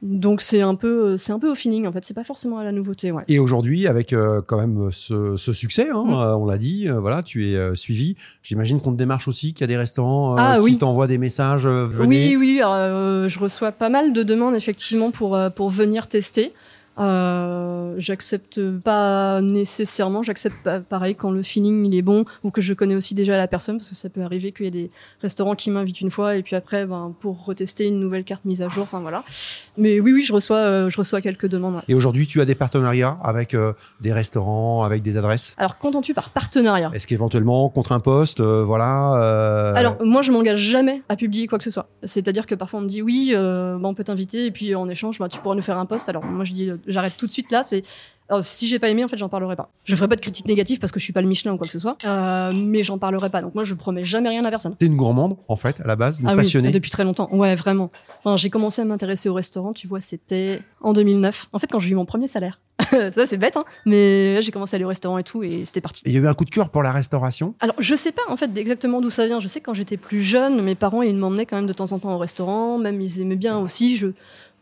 donc 0.00 0.40
c'est 0.42 0.60
un 0.60 0.74
peu 0.76 1.16
c'est 1.16 1.32
un 1.32 1.38
peu 1.40 1.50
au 1.50 1.54
feeling 1.54 1.86
en 1.86 1.92
fait. 1.92 2.04
C'est 2.04 2.14
pas 2.14 2.22
forcément 2.24 2.58
à 2.58 2.64
la 2.64 2.70
nouveauté, 2.72 3.10
ouais. 3.10 3.24
Et 3.28 3.38
aujourd'hui, 3.38 3.86
avec 3.88 4.12
euh, 4.12 4.40
quand 4.46 4.56
même 4.58 4.90
ce, 4.92 5.36
ce 5.36 5.52
succès, 5.52 5.88
hein, 5.90 6.04
Mm. 6.06 6.12
euh, 6.14 6.36
on 6.36 6.46
l'a 6.46 6.56
dit, 6.58 6.88
euh, 6.88 7.00
voilà, 7.00 7.22
tu 7.22 7.50
es 7.50 7.56
euh, 7.56 7.74
suivi. 7.74 8.14
J'imagine 8.42 8.80
qu'on 8.80 8.92
te 8.92 8.98
démarche 8.98 9.26
aussi, 9.28 9.52
qu'il 9.52 9.62
y 9.62 9.64
a 9.64 9.66
des 9.66 9.76
restaurants 9.76 10.34
euh, 10.34 10.36
Ah, 10.38 10.54
qui 10.56 10.60
oui. 10.62 10.78
t'envoient 10.78 11.08
des 11.08 11.18
messages. 11.18 11.66
euh, 11.66 11.86
venez. 11.86 12.36
Oui, 12.36 12.36
oui, 12.36 12.60
euh, 12.64 13.28
je 13.28 13.38
reçois 13.38 13.72
pas 13.72 13.88
mal 13.88 14.12
de 14.12 14.22
demandes 14.22 14.54
effectivement 14.54 15.10
pour, 15.10 15.34
euh, 15.34 15.50
pour 15.50 15.70
venir 15.70 16.06
tester. 16.06 16.52
Euh, 16.98 17.94
j'accepte 17.98 18.60
pas 18.80 19.40
nécessairement, 19.40 20.22
j'accepte 20.22 20.62
pas- 20.62 20.80
pareil 20.80 21.14
quand 21.14 21.30
le 21.30 21.42
feeling 21.42 21.84
il 21.86 21.94
est 21.96 22.02
bon 22.02 22.24
ou 22.44 22.50
que 22.50 22.60
je 22.60 22.74
connais 22.74 22.94
aussi 22.94 23.14
déjà 23.14 23.36
la 23.36 23.48
personne 23.48 23.78
parce 23.78 23.88
que 23.90 23.94
ça 23.96 24.08
peut 24.08 24.22
arriver 24.22 24.52
qu'il 24.52 24.64
y 24.66 24.68
ait 24.68 24.70
des 24.70 24.90
restaurants 25.20 25.54
qui 25.54 25.70
m'invitent 25.70 26.00
une 26.00 26.10
fois 26.10 26.36
et 26.36 26.42
puis 26.42 26.54
après 26.56 26.86
ben, 26.86 27.14
pour 27.20 27.44
retester 27.44 27.86
une 27.86 28.00
nouvelle 28.00 28.24
carte 28.24 28.44
mise 28.44 28.62
à 28.62 28.68
jour, 28.68 28.82
enfin 28.84 29.00
voilà. 29.00 29.22
Mais 29.76 30.00
oui, 30.00 30.12
oui, 30.12 30.22
je 30.22 30.32
reçois, 30.32 30.56
euh, 30.58 30.90
je 30.90 30.96
reçois 30.98 31.20
quelques 31.20 31.46
demandes. 31.46 31.76
ouais. 31.76 31.80
Et 31.88 31.94
aujourd'hui, 31.94 32.26
tu 32.26 32.40
as 32.40 32.44
des 32.44 32.54
partenariats 32.56 33.16
avec 33.22 33.54
euh, 33.54 33.72
des 34.00 34.12
restaurants, 34.12 34.82
avec 34.82 35.02
des 35.02 35.16
adresses? 35.16 35.54
Alors 35.58 35.78
qu'entends-tu 35.78 36.14
par 36.14 36.30
partenariat? 36.30 36.90
Est-ce 36.94 37.06
qu'éventuellement, 37.06 37.68
contre 37.68 37.92
un 37.92 38.00
poste, 38.00 38.40
euh, 38.40 38.64
voilà 38.64 39.14
euh, 39.16 39.74
Alors 39.74 39.96
moi 40.04 40.22
je 40.22 40.32
m'engage 40.32 40.58
jamais 40.58 41.02
à 41.08 41.16
publier 41.16 41.46
quoi 41.46 41.58
que 41.58 41.64
ce 41.64 41.70
soit. 41.70 41.88
C'est-à-dire 42.02 42.46
que 42.46 42.54
parfois 42.54 42.80
on 42.80 42.82
me 42.82 42.88
dit 42.88 43.02
oui, 43.02 43.32
bah, 43.34 43.78
on 43.82 43.94
peut 43.94 44.04
t'inviter 44.04 44.46
et 44.46 44.50
puis 44.50 44.74
en 44.74 44.88
échange 44.88 45.18
bah, 45.18 45.28
tu 45.28 45.38
pourras 45.40 45.54
nous 45.54 45.62
faire 45.62 45.78
un 45.78 45.86
post. 45.86 46.08
Alors 46.08 46.24
moi 46.24 46.44
je 46.44 46.52
dis 46.52 46.70
j'arrête 46.88 47.16
tout 47.16 47.26
de 47.26 47.32
suite 47.32 47.52
là. 47.52 47.62
C'est 47.62 47.82
alors, 48.30 48.44
si 48.44 48.68
j'ai 48.68 48.78
pas 48.78 48.90
aimé 48.90 49.02
en 49.04 49.08
fait 49.08 49.16
j'en 49.16 49.30
parlerai 49.30 49.56
pas. 49.56 49.70
Je 49.84 49.96
ferai 49.96 50.06
pas 50.06 50.16
de 50.16 50.20
critique 50.20 50.46
négative 50.46 50.78
parce 50.78 50.92
que 50.92 51.00
je 51.00 51.04
suis 51.04 51.14
pas 51.14 51.22
le 51.22 51.28
Michelin 51.28 51.54
ou 51.54 51.56
quoi 51.56 51.66
que 51.66 51.72
ce 51.72 51.78
soit. 51.78 51.96
Euh, 52.04 52.52
mais 52.54 52.82
j'en 52.82 52.98
parlerai 52.98 53.30
pas. 53.30 53.40
Donc 53.40 53.54
moi 53.54 53.64
je 53.64 53.72
promets 53.74 54.04
jamais 54.04 54.28
rien 54.28 54.44
à 54.44 54.50
personne. 54.50 54.76
T'es 54.76 54.86
une 54.86 54.96
gourmande, 54.96 55.36
en 55.48 55.56
fait, 55.56 55.80
à 55.80 55.86
la 55.86 55.96
base, 55.96 56.20
une 56.20 56.28
Ah 56.28 56.36
passionnée. 56.36 56.68
oui, 56.68 56.74
depuis 56.74 56.90
très 56.90 57.04
longtemps. 57.04 57.28
Ouais, 57.32 57.54
vraiment. 57.54 57.90
Enfin, 58.18 58.36
j'ai 58.36 58.50
commencé 58.50 58.82
à 58.82 58.84
m'intéresser 58.84 59.28
au 59.28 59.34
restaurant, 59.34 59.72
tu 59.72 59.86
vois, 59.86 60.00
c'était 60.00 60.60
en 60.82 60.92
2009. 60.92 61.48
En 61.52 61.58
fait, 61.58 61.68
quand 61.68 61.80
j'ai 61.80 61.90
eu 61.90 61.94
mon 61.94 62.04
premier 62.04 62.28
salaire. 62.28 62.60
Ça, 62.90 63.26
c'est 63.26 63.38
bête, 63.38 63.56
hein. 63.56 63.64
Mais 63.86 64.40
j'ai 64.42 64.52
commencé 64.52 64.74
à 64.74 64.76
aller 64.76 64.84
au 64.84 64.88
restaurant 64.88 65.18
et 65.18 65.24
tout, 65.24 65.42
et 65.42 65.64
c'était 65.64 65.80
parti. 65.80 66.02
Il 66.04 66.12
y 66.12 66.16
a 66.16 66.20
eu 66.20 66.26
un 66.26 66.34
coup 66.34 66.44
de 66.44 66.50
cœur 66.50 66.70
pour 66.70 66.82
la 66.82 66.92
restauration? 66.92 67.54
Alors, 67.60 67.74
je 67.78 67.94
sais 67.94 68.12
pas 68.12 68.22
en 68.28 68.36
fait 68.36 68.50
exactement 68.56 69.00
d'où 69.00 69.10
ça 69.10 69.26
vient. 69.26 69.40
Je 69.40 69.48
sais 69.48 69.60
que 69.60 69.66
quand 69.66 69.74
j'étais 69.74 69.96
plus 69.96 70.22
jeune, 70.22 70.62
mes 70.62 70.74
parents 70.74 71.02
ils 71.02 71.16
m'emmenaient 71.16 71.46
quand 71.46 71.56
même 71.56 71.66
de 71.66 71.72
temps 71.72 71.92
en 71.92 71.98
temps 71.98 72.14
au 72.14 72.18
restaurant. 72.18 72.78
Même 72.78 73.00
ils 73.00 73.20
aimaient 73.20 73.36
bien 73.36 73.58
aussi. 73.58 73.96
Je, 73.96 74.08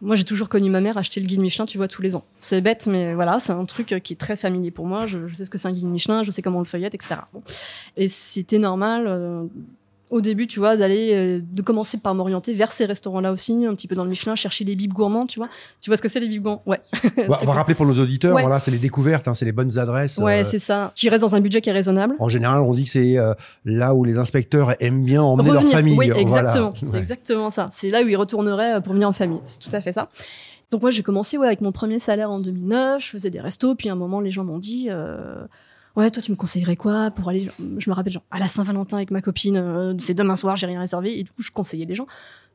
moi, 0.03 0.15
j'ai 0.15 0.25
toujours 0.25 0.49
connu 0.49 0.69
ma 0.69 0.81
mère 0.81 0.99
acheter 0.99 1.21
le 1.21 1.27
guide 1.27 1.41
Michelin, 1.41 1.65
tu 1.65 1.79
vois, 1.79 1.89
tous 1.89 2.03
les 2.03 2.17
ans. 2.17 2.25
C'est 2.41 2.61
bête, 2.61 2.87
mais 2.87 3.15
voilà, 3.15 3.41
c'est 3.41 3.53
un 3.53 3.65
truc 3.65 3.93
euh, 3.93 3.99
qui 3.99 4.13
est 4.13 4.17
très 4.17 4.37
familier 4.37 4.71
pour 4.71 4.87
moi. 4.87 5.07
Je, 5.07 5.19
sais 5.35 5.45
ce 5.47 5.51
que 5.51 5.59
c'est 5.59 5.69
un 5.69 5.73
guide 5.73 5.87
Michelin, 5.87 6.23
je 6.23 6.31
sais 6.31 6.43
comment 6.43 6.59
on 6.59 6.63
le 6.63 6.67
feuillette, 6.67 6.95
etc. 6.95 7.21
Et 7.97 8.09
c'était 8.09 8.59
normal. 8.59 9.07
euh, 9.09 9.45
au 10.11 10.21
début, 10.21 10.47
tu 10.47 10.61
vois, 10.61 10.77
d'aller, 10.77 11.13
euh, 11.15 11.41
de 11.43 11.63
commencer 11.63 11.99
par 11.99 12.15
m'orienter 12.15 12.53
vers 12.55 12.71
ces 12.71 12.85
restaurants-là 12.85 13.33
aussi, 13.33 13.67
un 13.67 13.75
petit 13.75 13.89
peu 13.89 13.95
dans 13.97 14.05
le 14.05 14.11
Michelin, 14.11 14.35
chercher 14.37 14.65
les 14.65 14.77
bibes 14.77 14.93
gourmands, 14.93 15.27
tu 15.27 15.41
vois. 15.41 15.49
Tu 15.81 15.91
vois 15.91 15.97
ce 15.97 16.03
que 16.03 16.09
c'est 16.09 16.21
les 16.21 16.29
bibes 16.29 16.43
gourmands? 16.43 16.63
Ouais. 16.67 16.81
On 17.19 17.27
va, 17.29 17.39
on 17.47 17.51
rappeler 17.51 17.75
pour 17.75 17.87
nos 17.87 18.01
auditeurs, 18.01 18.35
Ouais. 18.37 18.43
voilà, 18.43 18.61
c'est 18.61 18.71
les 18.71 18.79
découvertes, 18.79 19.27
hein, 19.29 19.35
c'est 19.35 19.45
les 19.45 19.53
bonnes 19.53 19.79
adresses. 19.79 20.19
Ouais, 20.19 20.43
euh, 20.43 20.45
c'est 20.45 20.59
ça. 20.61 20.93
Qui 20.95 21.09
reste 21.09 21.23
dans 21.23 21.35
un 21.35 21.41
budget 21.41 21.61
qui 21.61 21.71
est 21.71 21.73
raisonnable. 21.73 22.15
en 22.21 22.29
général, 22.29 22.61
on 22.61 22.73
dit 22.73 22.85
que 22.85 22.91
c'est 22.91 23.19
euh, 23.19 23.35
là 23.65 23.95
où 23.95 24.05
les 24.05 24.17
inspecteurs 24.19 24.81
aiment 24.81 25.05
bien 25.05 25.23
emmener 25.23 25.49
leur 25.51 25.57
Revenir. 25.63 25.77
famille. 25.77 25.99
Oui, 25.99 26.07
voilà. 26.07 26.21
exactement. 26.23 26.73
C'est 26.81 26.87
Ouais. 26.93 26.99
exactement 26.99 27.51
ça. 27.51 27.67
C'est 27.73 27.91
là 27.91 28.03
où 28.03 28.07
ils 28.09 28.17
retourneraient 28.17 28.81
pour 28.83 28.93
venir 28.93 29.09
en 29.09 29.13
famille. 29.13 29.41
C'est 29.45 29.59
tout 29.59 29.71
à 29.75 29.81
fait 29.81 29.93
ça. 29.93 30.09
Donc 30.71 30.83
moi, 30.83 30.91
j'ai 30.91 31.03
commencé 31.03 31.37
ouais, 31.39 31.47
avec 31.47 31.61
mon 31.61 31.73
premier 31.73 31.99
salaire 31.99 32.31
en 32.31 32.39
2009. 32.41 33.03
Je 33.05 33.09
faisais 33.11 33.31
des 33.31 33.41
restos. 33.41 33.75
Puis 33.75 33.89
à 33.89 33.93
un 33.93 33.97
moment, 33.97 34.21
les 34.21 34.31
gens 34.31 34.45
m'ont 34.45 34.59
dit... 34.59 34.89
Ouais, 35.97 36.11
toi, 36.11 36.23
tu 36.23 36.31
me 36.31 36.37
conseillerais 36.37 36.77
quoi 36.77 37.11
pour 37.11 37.31
aller 37.31 37.49
Je 37.79 37.91
me 37.91 37.95
rappelle, 37.95 38.13
genre, 38.13 38.23
à 38.31 38.39
la 38.39 38.49
Saint-Valentin 38.49 38.99
avec 38.99 39.11
ma 39.11 39.23
copine, 39.23 39.57
euh, 39.57 39.95
c'est 39.99 40.13
demain 40.13 40.37
soir, 40.37 40.55
j'ai 40.55 40.67
rien 40.67 40.81
réservé. 40.81 41.19
Et 41.19 41.25
du 41.25 41.31
coup, 41.31 41.43
je 41.43 41.51
conseillais 41.51 41.87
les 41.87 41.95
gens. 41.95 42.07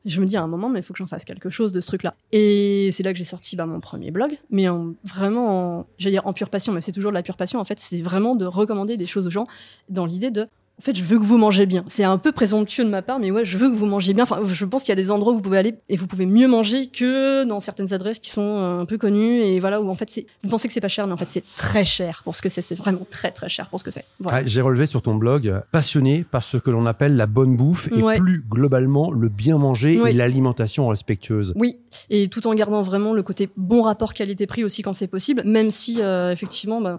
Je 0.04 0.20
me 0.20 0.26
dis 0.26 0.36
à 0.36 0.42
un 0.42 0.46
moment, 0.46 0.68
mais 0.68 0.78
il 0.78 0.82
faut 0.82 0.92
que 0.92 0.98
j'en 0.98 1.08
fasse 1.08 1.24
quelque 1.24 1.50
chose 1.50 1.72
de 1.72 1.80
ce 1.80 1.86
truc-là. 1.88 2.14
Et 2.30 2.90
c'est 2.92 3.02
là 3.02 3.12
que 3.12 3.18
j'ai 3.18 3.24
sorti 3.24 3.56
bah, 3.56 3.66
mon 3.66 3.80
premier 3.80 4.12
blog, 4.12 4.38
mais 4.50 4.68
en, 4.68 4.94
vraiment, 5.04 5.78
en, 5.80 5.86
j'allais 5.98 6.16
dire 6.16 6.26
en 6.26 6.32
pure 6.32 6.50
passion, 6.50 6.72
mais 6.72 6.80
c'est 6.80 6.92
toujours 6.92 7.10
de 7.10 7.16
la 7.16 7.22
pure 7.22 7.36
passion. 7.36 7.58
En 7.58 7.64
fait, 7.64 7.80
c'est 7.80 8.00
vraiment 8.00 8.36
de 8.36 8.46
recommander 8.46 8.96
des 8.96 9.06
choses 9.06 9.26
aux 9.26 9.30
gens 9.30 9.46
dans 9.88 10.06
l'idée 10.06 10.30
de 10.30 10.46
en 10.78 10.82
fait, 10.82 10.96
je 10.96 11.04
veux 11.04 11.18
que 11.18 11.22
vous 11.24 11.36
mangez 11.38 11.66
bien. 11.66 11.84
C'est 11.86 12.02
un 12.02 12.18
peu 12.18 12.32
présomptueux 12.32 12.84
de 12.84 12.88
ma 12.88 13.02
part, 13.02 13.18
mais 13.20 13.30
ouais, 13.30 13.44
je 13.44 13.56
veux 13.58 13.70
que 13.70 13.76
vous 13.76 13.86
mangez 13.86 14.14
bien. 14.14 14.24
Enfin, 14.24 14.40
je 14.44 14.64
pense 14.64 14.82
qu'il 14.82 14.88
y 14.88 14.92
a 14.92 14.96
des 14.96 15.10
endroits 15.10 15.32
où 15.32 15.36
vous 15.36 15.42
pouvez 15.42 15.58
aller 15.58 15.74
et 15.88 15.96
vous 15.96 16.06
pouvez 16.06 16.26
mieux 16.26 16.48
manger 16.48 16.86
que 16.88 17.44
dans 17.44 17.60
certaines 17.60 17.92
adresses 17.92 18.18
qui 18.18 18.30
sont 18.30 18.40
euh, 18.40 18.80
un 18.80 18.84
peu 18.84 18.98
connues 18.98 19.40
et 19.42 19.60
voilà 19.60 19.80
où 19.80 19.88
en 19.90 19.94
fait 19.94 20.10
c'est. 20.10 20.26
Vous 20.42 20.48
pensez 20.50 20.66
que 20.66 20.74
c'est 20.74 20.80
pas 20.80 20.88
cher, 20.88 21.06
mais 21.06 21.12
en 21.12 21.16
fait 21.16 21.28
c'est 21.28 21.44
très 21.56 21.84
cher 21.84 22.22
pour 22.24 22.34
ce 22.34 22.42
que 22.42 22.48
c'est. 22.48 22.62
C'est 22.62 22.74
vraiment 22.74 23.06
très 23.10 23.30
très 23.30 23.48
cher 23.48 23.68
pour 23.68 23.78
ce 23.78 23.84
que 23.84 23.90
c'est. 23.90 24.04
Voilà. 24.18 24.38
Ah, 24.38 24.42
J'ai 24.44 24.60
relevé 24.62 24.86
sur 24.86 25.02
ton 25.02 25.14
blog, 25.14 25.46
euh, 25.46 25.60
passionné 25.70 26.24
par 26.28 26.42
ce 26.42 26.56
que 26.56 26.70
l'on 26.70 26.86
appelle 26.86 27.16
la 27.16 27.26
bonne 27.26 27.56
bouffe 27.56 27.88
et 27.92 28.02
Ouais. 28.02 28.18
plus 28.18 28.42
globalement 28.48 29.12
le 29.12 29.28
bien 29.28 29.58
manger 29.58 30.00
et 30.08 30.12
l'alimentation 30.12 30.88
respectueuse. 30.88 31.52
Oui, 31.54 31.76
et 32.10 32.28
tout 32.28 32.46
en 32.48 32.54
gardant 32.54 32.82
vraiment 32.82 33.12
le 33.12 33.22
côté 33.22 33.48
bon 33.56 33.82
rapport 33.82 34.14
qualité-prix 34.14 34.64
aussi 34.64 34.82
quand 34.82 34.94
c'est 34.94 35.06
possible, 35.06 35.42
même 35.44 35.70
si 35.70 36.00
euh, 36.00 36.32
effectivement, 36.32 36.80
bah, 36.80 36.98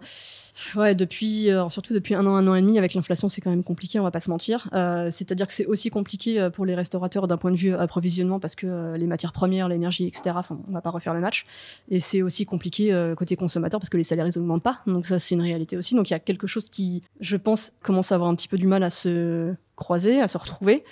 ouais, 0.76 0.96
depuis, 0.96 1.50
euh, 1.50 1.68
surtout 1.70 1.94
depuis 1.94 2.16
un 2.16 2.26
an, 2.26 2.36
un 2.36 2.48
an 2.48 2.56
et 2.56 2.62
demi, 2.62 2.78
avec 2.78 2.94
l'inflation, 2.94 3.30
c'est 3.30 3.42
quand 3.42 3.50
même 3.50 3.64
compliqué, 3.64 4.00
on 4.00 4.04
va 4.04 4.12
pas 4.12 4.20
se 4.20 4.30
mentir. 4.30 4.70
Euh, 4.74 5.10
C'est-à-dire 5.12 5.48
que 5.48 5.54
c'est 5.54 5.66
aussi 5.66 5.90
compliqué 5.90 6.40
euh, 6.40 6.50
pour 6.50 6.66
les 6.66 6.76
restaurateurs 6.76 7.28
d'un 7.28 7.38
point 7.38 7.52
de 7.52 7.56
vue 7.56 7.74
approvisionnement 7.74 8.40
parce 8.40 8.56
que 8.56 8.68
euh, 8.68 8.98
les 8.98 9.08
matières 9.08 9.34
premières, 9.34 9.68
l'énergie, 9.68 10.06
etc. 10.06 10.36
On 10.50 10.72
va 10.72 10.82
pas 10.82 10.90
refaire 10.90 11.14
le 11.14 11.20
match. 11.20 11.46
Et 11.90 12.00
c'est 12.00 12.22
aussi 12.22 12.46
compliqué 12.46 12.94
euh, 12.94 13.16
côté 13.16 13.36
consommateur 13.36 13.80
parce 13.80 13.90
que 13.90 13.98
les 13.98 14.04
salaires 14.04 14.28
ils 14.28 14.38
augmentent 14.38 14.64
pas. 14.64 14.82
Donc 14.88 15.06
ça, 15.06 15.20
c'est 15.20 15.36
une 15.36 15.42
réalité 15.42 15.78
aussi. 15.78 15.96
Donc 15.96 16.10
il 16.10 16.14
y 16.14 16.16
a 16.16 16.20
quelque 16.20 16.48
chose 16.48 16.70
qui, 16.70 17.04
je 17.20 17.38
pense, 17.38 17.74
commence 17.82 18.12
à 18.12 18.16
avoir 18.16 18.30
un 18.30 18.36
petit 18.36 18.48
peu 18.48 18.58
du 18.58 18.68
mal 18.68 18.84
à 18.84 18.90
se 18.90 19.54
croiser, 19.76 20.22
à 20.22 20.28
se 20.28 20.38
retrouver. 20.38 20.84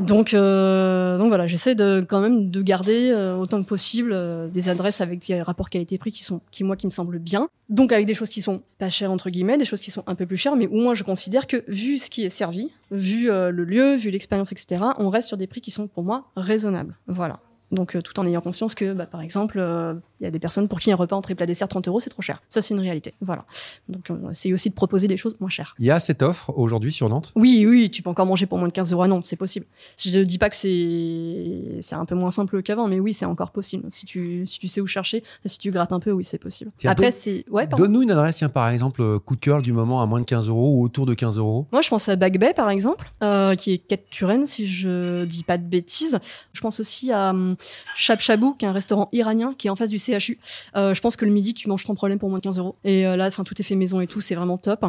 Donc, 0.00 0.32
euh, 0.32 1.18
donc 1.18 1.28
voilà, 1.28 1.46
j'essaie 1.46 1.74
de 1.74 2.04
quand 2.08 2.20
même 2.20 2.50
de 2.50 2.62
garder 2.62 3.10
euh, 3.10 3.36
autant 3.36 3.62
que 3.62 3.68
possible 3.68 4.12
euh, 4.12 4.48
des 4.48 4.68
adresses 4.68 5.00
avec 5.00 5.26
des 5.26 5.42
rapports 5.42 5.70
qualité-prix 5.70 6.12
qui 6.12 6.22
sont, 6.22 6.40
qui 6.50 6.62
moi, 6.62 6.76
qui 6.76 6.86
me 6.86 6.90
semblent 6.90 7.18
bien. 7.18 7.48
Donc 7.68 7.92
avec 7.92 8.06
des 8.06 8.14
choses 8.14 8.30
qui 8.30 8.40
sont 8.40 8.62
pas 8.78 8.90
chères 8.90 9.10
entre 9.10 9.28
guillemets, 9.28 9.58
des 9.58 9.64
choses 9.64 9.80
qui 9.80 9.90
sont 9.90 10.04
un 10.06 10.14
peu 10.14 10.24
plus 10.24 10.36
chères, 10.36 10.56
mais 10.56 10.68
où 10.68 10.80
moi 10.80 10.94
je 10.94 11.02
considère 11.02 11.46
que 11.46 11.64
vu 11.66 11.98
ce 11.98 12.10
qui 12.10 12.24
est 12.24 12.30
servi, 12.30 12.70
vu 12.90 13.30
euh, 13.30 13.50
le 13.50 13.64
lieu, 13.64 13.96
vu 13.96 14.10
l'expérience, 14.10 14.52
etc., 14.52 14.84
on 14.98 15.08
reste 15.08 15.28
sur 15.28 15.36
des 15.36 15.46
prix 15.46 15.60
qui 15.60 15.70
sont 15.70 15.88
pour 15.88 16.04
moi 16.04 16.30
raisonnables. 16.36 16.96
Voilà. 17.08 17.40
Donc 17.70 17.96
euh, 17.96 18.02
tout 18.02 18.18
en 18.18 18.26
ayant 18.26 18.40
conscience 18.40 18.74
que, 18.74 18.92
bah, 18.92 19.06
par 19.06 19.20
exemple, 19.20 19.58
euh, 19.58 19.94
il 20.20 20.24
y 20.24 20.26
a 20.26 20.30
des 20.30 20.38
personnes 20.38 20.68
pour 20.68 20.80
qui 20.80 20.92
un 20.92 20.96
repas 20.96 21.16
entre 21.16 21.32
plat 21.34 21.46
dessert 21.46 21.68
30 21.68 21.88
euros 21.88 22.00
c'est 22.00 22.10
trop 22.10 22.22
cher. 22.22 22.42
Ça 22.48 22.62
c'est 22.62 22.74
une 22.74 22.80
réalité. 22.80 23.14
Voilà. 23.20 23.44
Donc 23.88 24.08
on 24.10 24.30
essaye 24.30 24.52
aussi 24.52 24.70
de 24.70 24.74
proposer 24.74 25.06
des 25.06 25.16
choses 25.16 25.36
moins 25.40 25.50
chères. 25.50 25.74
Il 25.78 25.86
y 25.86 25.90
a 25.90 26.00
cette 26.00 26.22
offre 26.22 26.52
aujourd'hui 26.56 26.92
sur 26.92 27.08
Nantes? 27.08 27.32
Oui, 27.34 27.66
oui, 27.68 27.90
tu 27.90 28.02
peux 28.02 28.10
encore 28.10 28.26
manger 28.26 28.46
pour 28.46 28.58
moins 28.58 28.68
de 28.68 28.72
15 28.72 28.92
euros 28.92 29.02
à 29.02 29.08
Nantes, 29.08 29.24
c'est 29.24 29.36
possible. 29.36 29.66
Je 29.98 30.18
ne 30.18 30.24
dis 30.24 30.38
pas 30.38 30.50
que 30.50 30.56
c'est 30.56 31.94
un 31.94 32.04
peu 32.04 32.14
moins 32.14 32.30
simple 32.30 32.62
qu'avant, 32.62 32.88
mais 32.88 33.00
oui, 33.00 33.12
c'est 33.12 33.24
encore 33.24 33.50
possible. 33.50 33.84
Si 33.90 34.06
tu, 34.06 34.46
si 34.46 34.58
tu 34.58 34.68
sais 34.68 34.80
où 34.80 34.86
chercher, 34.86 35.22
si 35.44 35.58
tu 35.58 35.70
grattes 35.70 35.92
un 35.92 36.00
peu, 36.00 36.12
oui, 36.12 36.24
c'est 36.24 36.38
possible. 36.38 36.70
Après, 36.84 37.10
c'est... 37.10 37.44
Ouais. 37.50 37.66
Donne-nous 37.66 38.02
une 38.02 38.10
adresse, 38.10 38.36
tiens, 38.36 38.48
par 38.48 38.68
exemple, 38.68 39.02
euh, 39.02 39.18
coup 39.18 39.34
de 39.34 39.40
cœur 39.40 39.62
du 39.62 39.72
moment 39.72 40.02
à 40.02 40.06
moins 40.06 40.20
de 40.20 40.24
15 40.24 40.48
euros 40.48 40.76
ou 40.76 40.82
autour 40.82 41.06
de 41.06 41.14
15 41.14 41.38
euros. 41.38 41.66
Moi, 41.72 41.82
je 41.82 41.88
pense 41.88 42.08
à 42.08 42.16
Back 42.16 42.38
Bay, 42.38 42.54
par 42.54 42.70
exemple, 42.70 43.12
euh, 43.22 43.54
qui 43.54 43.72
est 43.72 43.78
quai 43.78 43.96
de 43.96 44.02
Turenne, 44.10 44.46
si 44.46 44.66
je 44.66 45.24
dis 45.24 45.42
pas 45.42 45.58
de 45.58 45.64
bêtises. 45.64 46.18
Je 46.52 46.60
pense 46.60 46.80
aussi 46.80 47.12
à 47.12 47.30
hum, 47.30 47.56
Chab 47.96 48.20
Chabou, 48.20 48.54
qui 48.54 48.64
est 48.64 48.68
un 48.68 48.72
restaurant 48.72 49.08
iranien 49.12 49.52
qui 49.56 49.68
est 49.68 49.70
en 49.70 49.76
face 49.76 49.90
du 49.90 49.98
CHU. 50.18 50.38
Euh, 50.76 50.94
je 50.94 51.00
pense 51.00 51.16
que 51.16 51.24
le 51.24 51.30
midi, 51.30 51.54
tu 51.54 51.68
manges 51.68 51.84
sans 51.84 51.94
problème 51.94 52.18
pour 52.18 52.28
moins 52.28 52.38
de 52.38 52.42
15 52.44 52.58
euros. 52.58 52.76
Et 52.84 53.06
euh, 53.06 53.16
là, 53.16 53.26
enfin, 53.28 53.44
tout 53.44 53.54
est 53.60 53.64
fait 53.64 53.74
maison 53.76 54.00
et 54.00 54.06
tout, 54.06 54.20
c'est 54.20 54.34
vraiment 54.34 54.58
top. 54.58 54.84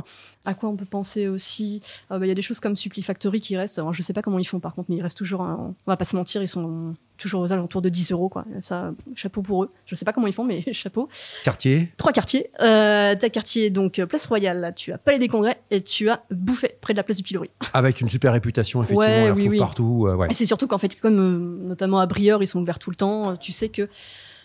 À 0.46 0.54
quoi 0.54 0.70
on 0.70 0.76
peut 0.76 0.86
penser 0.86 1.28
aussi 1.28 1.82
Euh, 2.12 2.20
bah, 2.20 2.26
Il 2.26 2.30
y 2.30 2.32
a 2.32 2.36
des 2.36 2.42
choses 2.42 2.60
comme 2.60 2.76
Supply 2.76 3.02
Factory 3.02 3.40
qui 3.42 3.58
restent. 3.58 3.80
Alors, 3.80 3.94
je 3.94 4.02
sais 4.02 4.14
pas 4.14 4.22
comment 4.22 4.40
ils 4.40 4.46
font, 4.48 4.60
par 4.60 4.74
contre, 4.74 4.90
mais 4.92 4.98
ils 4.98 5.02
restent 5.04 5.18
toujours. 5.18 5.42
un- 5.42 5.74
On 5.88 5.92
va 5.92 5.98
pas 5.98 6.06
se 6.06 6.16
mentir, 6.16 6.42
ils 6.42 6.48
sont 6.48 6.96
toujours 7.18 7.42
aux 7.42 7.52
alentours 7.52 7.82
de 7.82 7.90
10 7.90 8.12
euros, 8.14 8.30
quoi. 8.30 8.46
Ça, 8.62 8.94
chapeau 9.14 9.42
pour 9.42 9.66
eux. 9.66 9.72
Je 9.86 9.94
sais 9.96 10.06
pas 10.06 10.14
comment 10.14 10.28
ils 10.28 10.34
font, 10.34 10.46
mais 10.46 10.64
chapeau. 10.74 11.10
Quartier 11.44 11.90
Trois 11.98 12.14
quartiers. 12.14 12.50
Euh, 12.62 13.14
t'as 13.20 13.30
quartier, 13.30 13.70
donc, 13.70 14.00
euh, 14.00 14.06
Place 14.06 14.26
Royale, 14.26 14.60
là, 14.62 14.72
tu 14.72 14.94
as 14.94 14.98
Palais 14.98 15.20
des 15.20 15.28
Congrès 15.28 15.60
et 15.70 15.84
tu 15.84 16.10
as 16.10 16.24
Bouffet, 16.32 16.78
près 16.80 16.94
de 16.94 16.98
la 16.98 17.04
place 17.04 17.18
du 17.18 17.24
Pilori. 17.24 17.50
avec 17.74 18.00
une 18.00 18.08
super 18.08 18.32
réputation, 18.32 18.82
effectivement, 18.82 19.06
Ouais, 19.06 19.24
on 19.24 19.26
la 19.28 19.32
oui, 19.34 19.36
retrouve 19.36 19.52
oui. 19.52 19.60
partout. 19.60 20.06
euh, 20.08 20.16
ouais. 20.16 20.28
Et 20.30 20.34
c'est 20.34 20.46
surtout 20.46 20.68
qu'en 20.68 20.78
fait, 20.78 20.98
comme 21.00 21.20
euh, 21.20 21.68
notamment 21.68 22.00
à 22.00 22.06
Brieur, 22.06 22.42
ils 22.42 22.48
sont 22.48 22.62
ouverts 22.62 22.80
tout 22.80 22.90
le 22.90 22.96
temps, 22.96 23.32
euh, 23.32 23.36
tu 23.36 23.52
sais 23.52 23.68
que 23.70 23.90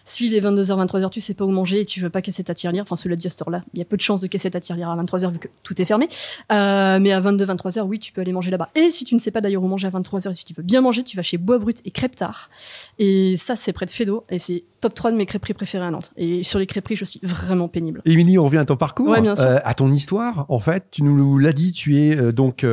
s'il 0.04 0.34
est 0.34 0.40
22h, 0.40 0.86
23h, 0.86 1.10
tu 1.10 1.20
sais 1.20 1.34
pas 1.34 1.44
où 1.44 1.50
manger 1.50 1.80
et 1.80 1.84
tu 1.84 2.00
veux 2.00 2.10
pas 2.10 2.20
casser 2.22 2.44
ta 2.44 2.54
tirelire, 2.54 2.82
enfin, 2.82 2.96
cela 2.96 3.16
dit 3.16 3.26
à 3.26 3.30
cette 3.30 3.42
heure-là, 3.42 3.64
il 3.72 3.78
y 3.78 3.82
a 3.82 3.84
peu 3.84 3.96
de 3.96 4.02
chances 4.02 4.20
de 4.20 4.26
casser 4.26 4.50
ta 4.50 4.60
tirelire 4.60 4.88
à 4.90 4.96
23h 5.02 5.30
vu 5.32 5.38
que 5.38 5.48
tout 5.62 5.80
est 5.80 5.84
fermé. 5.84 6.08
Euh, 6.52 6.98
mais 7.00 7.12
à 7.12 7.20
22, 7.20 7.44
23h, 7.46 7.82
oui, 7.82 7.98
tu 7.98 8.12
peux 8.12 8.20
aller 8.20 8.32
manger 8.32 8.50
là-bas. 8.50 8.68
Et 8.74 8.90
si 8.90 9.04
tu 9.04 9.14
ne 9.14 9.20
sais 9.20 9.30
pas 9.30 9.40
d'ailleurs 9.40 9.62
où 9.62 9.68
manger 9.68 9.86
à 9.86 9.90
23h, 9.90 10.30
et 10.30 10.34
si 10.34 10.44
tu 10.44 10.52
veux 10.54 10.62
bien 10.62 10.80
manger, 10.80 11.02
tu 11.02 11.16
vas 11.16 11.22
chez 11.22 11.38
Bois 11.38 11.58
Brut 11.58 11.80
et 11.84 11.90
Crêpe 11.90 12.16
Tard. 12.16 12.50
Et 12.98 13.36
ça, 13.36 13.56
c'est 13.56 13.72
près 13.72 13.86
de 13.86 13.90
Fédo 13.90 14.24
et 14.30 14.38
c'est 14.38 14.64
top 14.80 14.92
3 14.94 15.12
de 15.12 15.16
mes 15.16 15.24
crêperies 15.24 15.54
préférées 15.54 15.86
à 15.86 15.90
Nantes. 15.90 16.12
Et 16.18 16.42
sur 16.44 16.58
les 16.58 16.66
crêperies, 16.66 16.96
je 16.96 17.06
suis 17.06 17.20
vraiment 17.22 17.68
pénible. 17.68 18.02
Émilie, 18.04 18.38
on 18.38 18.44
revient 18.44 18.58
à 18.58 18.64
ton 18.66 18.76
parcours, 18.76 19.08
Ouais, 19.08 19.22
bien 19.22 19.34
sûr. 19.34 19.44
euh, 19.44 19.58
à 19.64 19.72
ton 19.72 19.90
histoire. 19.90 20.44
En 20.50 20.60
fait, 20.60 20.84
tu 20.90 21.02
nous 21.02 21.38
l'as 21.38 21.54
dit, 21.54 21.72
tu 21.72 21.96
es 21.96 22.14
euh, 22.18 22.32
donc 22.32 22.66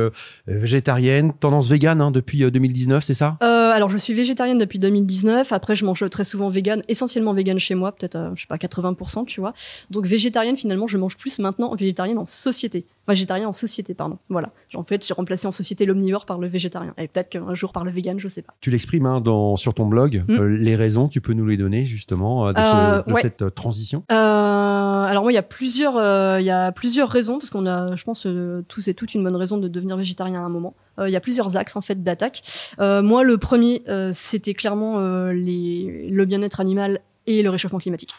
végétarienne, 0.46 1.32
tendance 1.40 1.68
végane 1.68 2.00
hein, 2.00 2.10
depuis 2.10 2.44
euh, 2.44 2.50
2019, 2.50 3.02
c'est 3.02 3.14
ça? 3.14 3.36
Alors, 3.40 3.88
je 3.88 3.96
suis 3.96 4.12
végétarienne 4.12 4.58
depuis 4.58 4.78
2019. 4.78 5.50
Après, 5.52 5.74
je 5.74 5.86
mange 5.86 6.08
très 6.10 6.24
souvent 6.24 6.50
vegan, 6.50 6.82
essentiellement 6.88 7.21
vegan 7.32 7.58
chez 7.58 7.74
moi, 7.76 7.92
peut-être, 7.92 8.16
euh, 8.16 8.30
je 8.34 8.42
sais 8.42 8.46
pas, 8.48 8.56
80%, 8.56 9.24
tu 9.26 9.40
vois. 9.40 9.52
Donc, 9.90 10.06
végétarienne, 10.06 10.56
finalement, 10.56 10.86
je 10.88 10.98
mange 10.98 11.16
plus 11.16 11.38
maintenant 11.38 11.74
végétarienne 11.74 12.18
en 12.18 12.26
société. 12.26 12.84
Végétarien 13.06 13.48
en 13.48 13.52
société, 13.52 13.94
pardon. 13.94 14.18
Voilà. 14.28 14.50
En 14.74 14.82
fait, 14.82 15.06
j'ai 15.06 15.14
remplacé 15.14 15.46
en 15.46 15.52
société 15.52 15.86
l'omnivore 15.86 16.26
par 16.26 16.38
le 16.38 16.48
végétarien. 16.48 16.94
Et 16.98 17.06
peut-être 17.08 17.28
qu'un 17.28 17.54
jour 17.54 17.72
par 17.72 17.84
le 17.84 17.90
vegan, 17.90 18.18
je 18.18 18.26
sais 18.28 18.42
pas. 18.42 18.54
Tu 18.60 18.70
l'exprimes 18.70 19.06
hein, 19.06 19.20
dans, 19.20 19.56
sur 19.56 19.74
ton 19.74 19.86
blog. 19.86 20.24
Mm. 20.26 20.32
Euh, 20.34 20.56
les 20.56 20.74
raisons, 20.76 21.08
tu 21.08 21.20
peux 21.20 21.32
nous 21.34 21.46
les 21.46 21.56
donner 21.56 21.84
justement 21.84 22.48
euh, 22.48 22.52
de, 22.52 22.58
ce- 22.58 23.08
de 23.08 23.12
ouais. 23.14 23.22
cette 23.22 23.54
transition 23.54 24.04
alors 24.08 25.24
moi, 25.24 25.32
il 25.32 25.34
y 25.34 25.38
a 25.38 25.42
plusieurs, 25.42 26.40
il 26.40 26.44
y 26.44 26.50
a 26.50 26.72
plusieurs 26.72 27.08
raisons 27.08 27.38
parce 27.38 27.50
qu'on 27.50 27.66
a, 27.66 27.94
je 27.96 28.04
pense, 28.04 28.26
tous 28.68 28.88
et 28.88 28.94
toutes 28.94 29.14
une 29.14 29.22
bonne 29.22 29.36
raison 29.36 29.58
de 29.58 29.68
devenir 29.68 29.96
végétarien 29.96 30.40
à 30.40 30.44
un 30.44 30.48
moment. 30.48 30.74
Il 30.98 31.10
y 31.10 31.16
a 31.16 31.20
plusieurs 31.20 31.56
axes 31.56 31.76
en 31.76 31.80
fait 31.80 32.02
d'attaque. 32.02 32.42
Moi, 32.78 33.22
le 33.24 33.36
premier, 33.36 33.82
c'était 34.12 34.54
clairement 34.54 35.28
les, 35.30 36.08
le 36.10 36.24
bien-être 36.24 36.60
animal 36.60 37.00
et 37.26 37.42
le 37.42 37.50
réchauffement 37.50 37.78
climatique. 37.78 38.10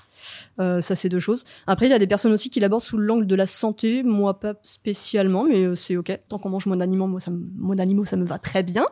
Euh, 0.60 0.82
ça, 0.82 0.96
c'est 0.96 1.10
deux 1.10 1.20
choses. 1.20 1.44
Après, 1.68 1.88
il 1.88 1.90
y 1.90 1.94
a 1.94 2.00
des 2.00 2.08
personnes 2.08 2.32
aussi 2.32 2.50
qui 2.50 2.60
l'abordent 2.60 2.84
sous 2.84 2.98
l'angle 2.98 3.28
de 3.28 3.36
la 3.36 3.46
santé. 3.46 4.04
Moi, 4.04 4.40
pas 4.40 4.54
spécialement, 4.64 5.46
mais 5.46 5.64
euh, 5.64 5.76
c'est 5.76 5.98
ok. 5.98 6.18
Tant 6.30 6.40
qu'on 6.40 6.50
mange 6.50 6.66
moins 6.66 6.78
d'animaux, 6.78 7.20
ça, 7.20 7.32
moins 7.58 7.76
d'animaux, 7.76 8.06
ça 8.06 8.18
me 8.18 8.26
va 8.26 8.40
très 8.40 8.64
bien. 8.64 8.86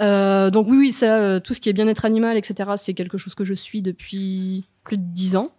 Euh, 0.00 0.50
donc 0.50 0.66
oui, 0.68 0.76
oui, 0.78 0.92
ça, 0.92 1.18
euh, 1.18 1.40
tout 1.40 1.54
ce 1.54 1.60
qui 1.60 1.68
est 1.68 1.72
bien-être 1.72 2.04
animal, 2.04 2.36
etc., 2.36 2.70
c'est 2.76 2.94
quelque 2.94 3.18
chose 3.18 3.34
que 3.34 3.44
je 3.44 3.54
suis 3.54 3.82
depuis 3.82 4.64
plus 4.84 4.98
de 4.98 5.04
dix 5.04 5.36
ans. 5.36 5.50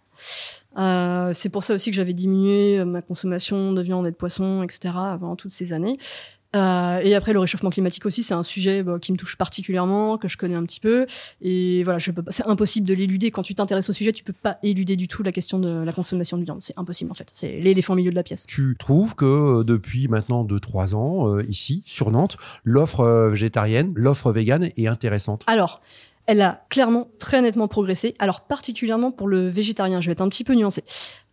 Euh, 0.78 1.32
c'est 1.34 1.48
pour 1.48 1.64
ça 1.64 1.74
aussi 1.74 1.90
que 1.90 1.96
j'avais 1.96 2.12
diminué 2.12 2.78
euh, 2.78 2.84
ma 2.84 3.02
consommation 3.02 3.72
de 3.72 3.82
viande 3.82 4.06
et 4.06 4.10
de 4.10 4.16
poisson, 4.16 4.62
etc. 4.62 4.94
avant 4.94 5.34
toutes 5.34 5.50
ces 5.50 5.72
années. 5.72 5.96
Euh, 6.56 7.00
et 7.02 7.14
après, 7.14 7.32
le 7.32 7.38
réchauffement 7.38 7.70
climatique 7.70 8.06
aussi, 8.06 8.22
c'est 8.22 8.34
un 8.34 8.42
sujet 8.42 8.82
bah, 8.82 8.98
qui 9.00 9.12
me 9.12 9.18
touche 9.18 9.36
particulièrement, 9.36 10.16
que 10.18 10.28
je 10.28 10.36
connais 10.36 10.54
un 10.54 10.62
petit 10.64 10.80
peu. 10.80 11.06
Et 11.42 11.82
voilà, 11.84 11.98
c'est 12.30 12.46
impossible 12.46 12.86
de 12.86 12.94
l'éluder. 12.94 13.30
Quand 13.30 13.42
tu 13.42 13.54
t'intéresses 13.54 13.88
au 13.90 13.92
sujet, 13.92 14.12
tu 14.12 14.24
peux 14.24 14.32
pas 14.32 14.58
éluder 14.62 14.96
du 14.96 15.08
tout 15.08 15.22
la 15.22 15.32
question 15.32 15.58
de 15.58 15.68
la 15.68 15.92
consommation 15.92 16.38
de 16.38 16.44
viande. 16.44 16.60
C'est 16.62 16.78
impossible 16.78 17.10
en 17.10 17.14
fait. 17.14 17.28
C'est 17.32 17.60
l'éléphant 17.60 17.92
au 17.92 17.96
milieu 17.96 18.10
de 18.10 18.16
la 18.16 18.22
pièce. 18.22 18.46
Tu 18.46 18.76
trouves 18.78 19.14
que 19.14 19.60
euh, 19.60 19.64
depuis 19.64 20.08
maintenant 20.08 20.44
2-3 20.44 20.94
ans, 20.94 21.28
euh, 21.28 21.42
ici, 21.48 21.82
sur 21.84 22.10
Nantes, 22.10 22.36
l'offre 22.64 23.28
végétarienne, 23.30 23.92
l'offre 23.94 24.32
végane 24.32 24.68
est 24.76 24.86
intéressante? 24.86 25.44
Alors, 25.46 25.80
elle 26.28 26.42
a 26.42 26.62
clairement, 26.68 27.08
très 27.18 27.40
nettement 27.40 27.68
progressé. 27.68 28.14
Alors, 28.18 28.42
particulièrement 28.42 29.10
pour 29.10 29.28
le 29.28 29.48
végétarien, 29.48 30.02
je 30.02 30.06
vais 30.06 30.12
être 30.12 30.20
un 30.20 30.28
petit 30.28 30.44
peu 30.44 30.54
nuancé. 30.54 30.84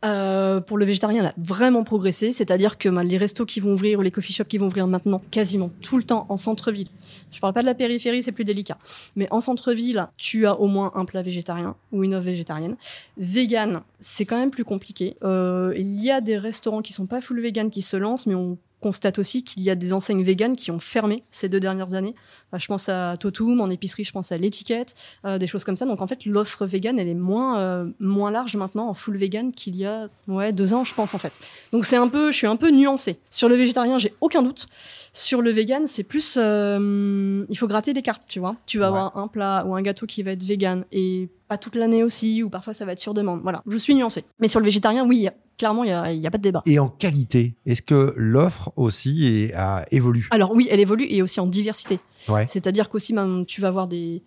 Euh, 0.06 0.62
pour 0.62 0.78
le 0.78 0.86
végétarien, 0.86 1.20
elle 1.20 1.28
a 1.28 1.34
vraiment 1.38 1.84
progressé. 1.84 2.32
C'est-à-dire 2.32 2.78
que 2.78 2.88
ben, 2.88 3.04
les 3.04 3.18
restos 3.18 3.46
qui 3.46 3.60
vont 3.60 3.74
ouvrir 3.74 4.00
ou 4.00 4.02
les 4.04 4.12
coffee 4.12 4.32
shops 4.32 4.48
qui 4.48 4.58
vont 4.58 4.68
ouvrir 4.68 4.88
maintenant, 4.88 5.22
quasiment 5.32 5.70
tout 5.82 5.98
le 5.98 6.06
temps 6.06 6.26
en 6.30 6.38
centre-ville. 6.38 6.88
Je 7.34 7.42
parle 7.42 7.52
pas 7.52 7.60
de 7.60 7.66
la 7.66 7.76
périphérie, 7.76 8.24
c'est 8.24 8.32
plus 8.32 8.46
délicat. 8.46 8.78
Mais 9.18 9.28
en 9.32 9.42
centre-ville, 9.42 10.08
tu 10.16 10.48
as 10.48 10.58
au 10.62 10.68
moins 10.68 10.94
un 10.96 11.04
plat 11.04 11.22
végétarien 11.22 11.76
ou 11.92 12.06
une 12.06 12.16
offre 12.16 12.28
végétarienne. 12.28 12.78
Vegan, 13.18 13.82
c'est 14.00 14.24
quand 14.24 14.38
même 14.38 14.52
plus 14.52 14.64
compliqué. 14.64 15.18
Euh, 15.26 15.74
il 15.76 16.02
y 16.02 16.10
a 16.10 16.22
des 16.22 16.38
restaurants 16.38 16.82
qui 16.82 16.94
sont 16.94 17.06
pas 17.06 17.20
full 17.20 17.42
vegan 17.42 17.70
qui 17.70 17.82
se 17.82 17.98
lancent, 17.98 18.28
mais 18.28 18.36
on 18.36 18.58
constate 18.86 19.18
aussi 19.18 19.44
qu'il 19.44 19.64
y 19.64 19.72
a 19.72 19.76
des 19.76 19.94
enseignes 19.94 20.22
véganes 20.22 20.56
qui 20.56 20.70
ont 20.70 20.78
fermé 20.78 21.24
ces 21.32 21.50
deux 21.50 21.60
dernières 21.60 21.96
années. 21.96 22.14
Enfin, 22.52 22.60
je 22.60 22.68
pense 22.68 22.88
à 22.88 23.18
Totum, 23.20 23.60
en 23.60 23.72
épicerie, 23.72 24.04
je 24.04 24.12
pense 24.12 24.32
à 24.32 24.38
l'étiquette, 24.38 24.94
euh, 25.26 25.40
des 25.40 25.48
choses 25.48 25.64
comme 25.64 25.76
ça. 25.76 25.88
Donc 25.88 26.02
en 26.04 26.08
fait, 26.08 26.26
l'offre 26.28 26.68
végane, 26.68 27.00
elle 27.00 27.08
est 27.08 27.16
moins, 27.16 27.58
euh, 27.60 27.86
moins 28.00 28.30
large 28.30 28.56
maintenant 28.56 28.88
en 28.88 28.94
full 28.94 29.18
vegan 29.18 29.52
qu'il 29.52 29.76
y 29.76 29.86
a 29.88 30.08
ouais, 30.28 30.54
deux 30.54 30.76
ans, 30.76 30.84
je 30.84 30.94
pense 30.94 31.16
en 31.16 31.18
fait. 31.18 31.34
Donc 31.72 31.84
c'est 31.84 31.96
un 31.96 32.08
peu, 32.08 32.32
je 32.32 32.38
suis 32.38 32.46
un 32.46 32.58
peu 32.58 32.70
nuancée. 32.70 33.18
Sur 33.32 33.50
le 33.50 33.56
végétarien, 33.56 33.98
j'ai 33.98 34.14
aucun 34.22 34.44
doute. 34.44 34.68
Sur 35.14 35.42
le 35.42 35.52
vegan, 35.52 35.88
c'est 35.88 36.04
plus, 36.04 36.36
euh, 36.38 37.44
il 37.50 37.58
faut 37.58 37.68
gratter 37.68 37.94
des 37.94 38.04
cartes, 38.04 38.24
tu 38.28 38.40
vois. 38.40 38.56
Tu 38.68 38.78
vas 38.78 38.92
Ouais. 38.92 38.98
avoir 39.00 39.18
un 39.18 39.28
plat 39.28 39.64
ou 39.66 39.74
un 39.76 39.82
gâteau 39.82 40.06
qui 40.06 40.22
va 40.22 40.32
être 40.32 40.44
vegan 40.44 40.86
et 40.92 41.28
pas 41.48 41.58
toute 41.58 41.76
l'année 41.76 42.04
aussi, 42.04 42.44
ou 42.44 42.50
parfois 42.50 42.74
ça 42.74 42.86
va 42.86 42.94
être 42.94 43.00
sur 43.00 43.14
demande. 43.14 43.42
Voilà, 43.44 43.62
je 43.68 43.78
suis 43.78 43.96
nuancée. 43.96 44.24
Mais 44.40 44.48
sur 44.48 44.60
le 44.60 44.66
végétarien, 44.66 45.06
oui, 45.06 45.28
clairement, 45.58 45.84
il 45.84 45.90
y 45.90 46.28
a, 46.28 46.32
pas 46.32 46.38
de 46.38 46.44
débat. 46.44 46.62
Et 46.66 46.80
en 46.80 46.90
qualité, 46.90 47.56
est-ce 47.66 47.82
que 47.82 48.14
l'offre 48.16 48.72
aussi 48.76 49.28
est, 49.28 49.54
a 49.54 49.86
évolue 49.92 50.28
Alors 50.32 50.52
oui, 50.54 50.68
elle 50.72 50.80
évolue 50.80 51.06
et 51.10 51.22
aussi 51.22 51.40
en 51.40 51.48
diversité. 51.48 52.00
Ouais. 52.28 52.46
C'est-à-dire 52.48 52.90
qu'aussi, 52.90 53.16
tu 53.48 53.62
vas 53.62 53.68
avoir 53.68 53.88
des 53.88 54.24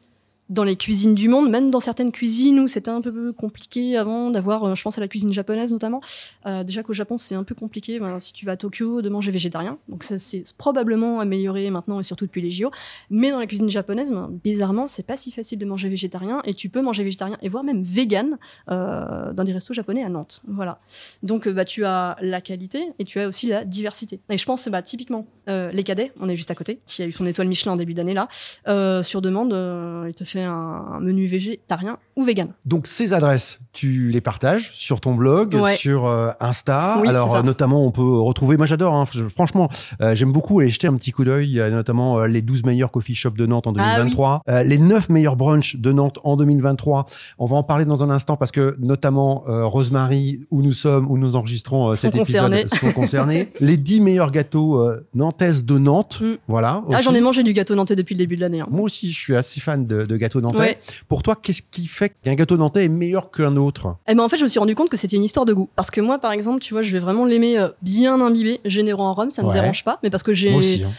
dans 0.49 0.64
les 0.64 0.76
cuisines 0.76 1.14
du 1.14 1.28
monde, 1.28 1.50
même 1.50 1.71
dans 1.71 1.81
certaines 1.81 2.12
cuisines 2.12 2.59
où 2.61 2.69
c'était 2.69 2.90
un 2.90 3.00
peu 3.00 3.33
compliqué 3.33 3.97
avant 3.97 4.31
d'avoir, 4.31 4.64
euh, 4.64 4.75
je 4.75 4.83
pense 4.83 4.97
à 4.99 5.00
la 5.00 5.09
cuisine 5.09 5.33
japonaise 5.33 5.73
notamment. 5.73 6.00
Euh, 6.47 6.64
déjà 6.64 6.83
qu'au 6.83 6.95
Japon 6.95 7.19
c'est 7.19 7.35
un 7.35 7.45
peu 7.45 7.55
compliqué, 7.55 8.00
si 8.19 8.33
tu 8.33 8.47
vas 8.47 8.52
à 8.52 8.57
Tokyo, 8.57 9.02
de 9.02 9.09
manger 9.09 9.31
végétarien. 9.31 9.78
Donc 9.88 10.05
ça 10.05 10.17
c'est 10.19 10.45
probablement 10.57 11.21
amélioré 11.21 11.71
maintenant 11.71 12.00
et 12.00 12.05
surtout 12.05 12.26
depuis 12.26 12.40
les 12.40 12.50
JO. 12.50 12.71
Mais 13.11 13.31
dans 13.31 13.38
la 13.38 13.47
cuisine 13.47 13.69
japonaise, 13.69 14.11
ben, 14.11 14.31
bizarrement, 14.43 14.88
c'est 14.88 15.02
pas 15.02 15.17
si 15.17 15.31
facile 15.31 15.59
de 15.59 15.67
manger 15.67 15.88
végétarien 15.88 16.40
et 16.45 16.55
tu 16.55 16.69
peux 16.69 16.81
manger 16.81 17.05
végétarien 17.05 17.37
et 17.43 17.49
voire 17.49 17.64
même 17.64 17.83
vegan 17.83 18.38
euh, 18.71 19.33
dans 19.33 19.45
des 19.45 19.52
restos 19.52 19.75
japonais 19.75 20.02
à 20.02 20.09
Nantes. 20.09 20.40
Voilà. 20.49 20.81
Donc 21.23 21.49
bah 21.49 21.64
tu 21.64 21.85
as 21.85 22.17
la 22.21 22.40
qualité 22.40 22.93
et 22.99 23.05
tu 23.05 23.21
as 23.21 23.28
aussi 23.28 23.49
la 23.49 23.64
diversité. 23.64 24.21
Et 24.31 24.38
je 24.38 24.45
pense 24.45 24.69
bah 24.69 24.83
typiquement 24.83 25.26
euh, 25.49 25.71
les 25.73 25.83
cadets, 25.85 26.12
on 26.21 26.28
est 26.28 26.37
juste 26.37 26.50
à 26.50 26.55
côté, 26.55 26.81
qui 26.87 27.02
a 27.02 27.07
eu 27.07 27.12
son 27.12 27.26
étoile 27.26 27.49
Michelin 27.49 27.73
en 27.73 27.76
début 27.76 27.95
d'année 27.95 28.14
là, 28.14 28.28
euh, 28.69 29.02
sur 29.02 29.21
demande, 29.23 29.52
euh, 29.52 30.05
il 30.09 30.14
te 30.14 30.25
fait 30.25 30.43
un, 30.45 30.52
un 30.52 31.00
menu 31.00 31.26
végétarien 31.26 31.99
ou 32.17 32.25
vegan. 32.25 32.49
Donc 32.67 32.87
ces 32.87 33.12
adresses, 33.14 33.59
tu 33.73 34.11
les 34.11 34.21
partages 34.21 34.73
sur 34.75 35.00
ton 35.00 35.14
blog, 35.14 35.55
Ouais. 35.55 35.76
sur 35.76 36.07
Insta. 36.40 36.99
Oui, 37.00 37.09
Alors 37.09 37.43
notamment, 37.45 37.85
on 37.87 37.90
peut 37.90 38.02
retrouver. 38.21 38.57
Moi, 38.57 38.67
j'adore. 38.67 38.95
hein, 38.95 39.05
franchement, 39.35 39.69
j'aime 40.14 40.33
beaucoup 40.33 40.59
aller 40.61 40.69
jeter 40.69 40.87
un 40.88 40.95
petit 40.97 41.12
coup 41.12 41.25
d'œil. 41.25 41.62
Notamment 41.71 42.25
les 42.25 42.43
12 42.43 42.64
meilleurs 42.64 42.90
coffee 42.90 43.14
shops 43.14 43.37
de 43.37 43.47
Nantes 43.47 43.67
en 43.67 43.73
Ah 43.78 43.97
2023, 43.99 44.43
euh, 44.49 44.62
les 44.64 44.78
9 44.78 45.09
meilleurs 45.11 45.37
brunchs 45.37 45.76
de 45.76 45.93
Nantes 45.93 46.19
en 46.25 46.37
2023. 46.37 47.07
On 47.38 47.47
va 47.47 47.57
en 47.57 47.62
parler 47.62 47.85
dans 47.85 48.02
un 48.02 48.11
instant 48.11 48.37
parce 48.37 48.50
que 48.50 48.75
notamment 48.81 49.45
Rosemary, 49.47 50.40
où 50.50 50.62
nous 50.62 50.73
sommes, 50.73 51.09
où 51.11 51.17
nous 51.19 51.37
enregistrons 51.37 51.88
Sont 51.88 51.95
cet 51.95 52.17
épisode, 52.17 52.50
concernés. 52.50 52.67
sont 52.81 52.93
concernés. 52.93 53.52
les 53.61 53.76
10 53.76 54.00
meilleurs 54.00 54.31
gâteaux 54.33 54.83
nantais 55.14 55.38
nantaise 55.38 55.64
de 55.64 55.78
Nantes. 55.78 56.18
Mm. 56.21 56.35
Voilà. 56.49 56.83
Ah, 56.92 57.00
j'en 57.02 57.14
ai 57.14 57.21
mangé 57.21 57.42
du 57.42 57.52
gâteau 57.52 57.75
nantais 57.75 57.97
depuis 57.97 58.14
le 58.14 58.18
début 58.18 58.37
de 58.37 58.40
l'année. 58.40 58.61
hein. 58.61 58.66
Moi 58.71 58.83
aussi, 58.85 59.12
je 59.12 59.18
suis 59.18 59.37
assez 59.37 59.61
fan 59.61 59.87
de, 59.87 60.04
de 60.04 60.16
gâteau 60.16 60.40
nantais. 60.40 60.59
Ouais. 60.59 60.78
Pour 61.09 61.23
toi, 61.23 61.37
qu'est-ce 61.40 61.62
qui 61.71 61.87
fait 61.87 62.12
qu'un 62.23 62.35
gâteau 62.35 62.57
nantais 62.57 62.85
est 62.85 62.88
meilleur 62.88 63.30
qu'un 63.30 63.57
autre? 63.57 63.97
Eh 64.09 64.14
ben 64.14 64.23
en 64.23 64.28
fait, 64.28 64.37
je 64.37 64.45
me 64.45 64.49
suis 64.49 64.59
rendu 64.59 64.75
compte 64.75 64.88
que 64.88 64.97
c'était 64.97 65.16
une 65.16 65.25
histoire 65.25 65.47
de 65.47 65.52
goût. 65.52 65.68
Parce 65.76 65.90
que 65.90 66.00
moi, 66.00 66.18
par 66.18 66.33
exemple, 66.33 66.61
tu 66.61 66.75
vois, 66.75 66.83
je 66.83 66.92
vais 66.92 66.99
vraiment 67.00 67.25
l'aimer 67.25 67.59
euh, 67.59 67.68
bien 67.83 68.21
imbibé, 68.21 68.61
généreux 68.64 69.02
en 69.04 69.14
rhum, 69.14 69.30
ça 69.30 69.42
me 69.42 69.49
Ouais. 69.49 69.54
dérange 69.54 69.85
pas. 69.85 69.99
Mais 70.02 70.11
parce 70.11 70.23
que 70.23 70.33
j'ai. 70.33 70.50
Moi 70.50 70.59
aussi. 70.61 70.83
hein. 70.85 70.90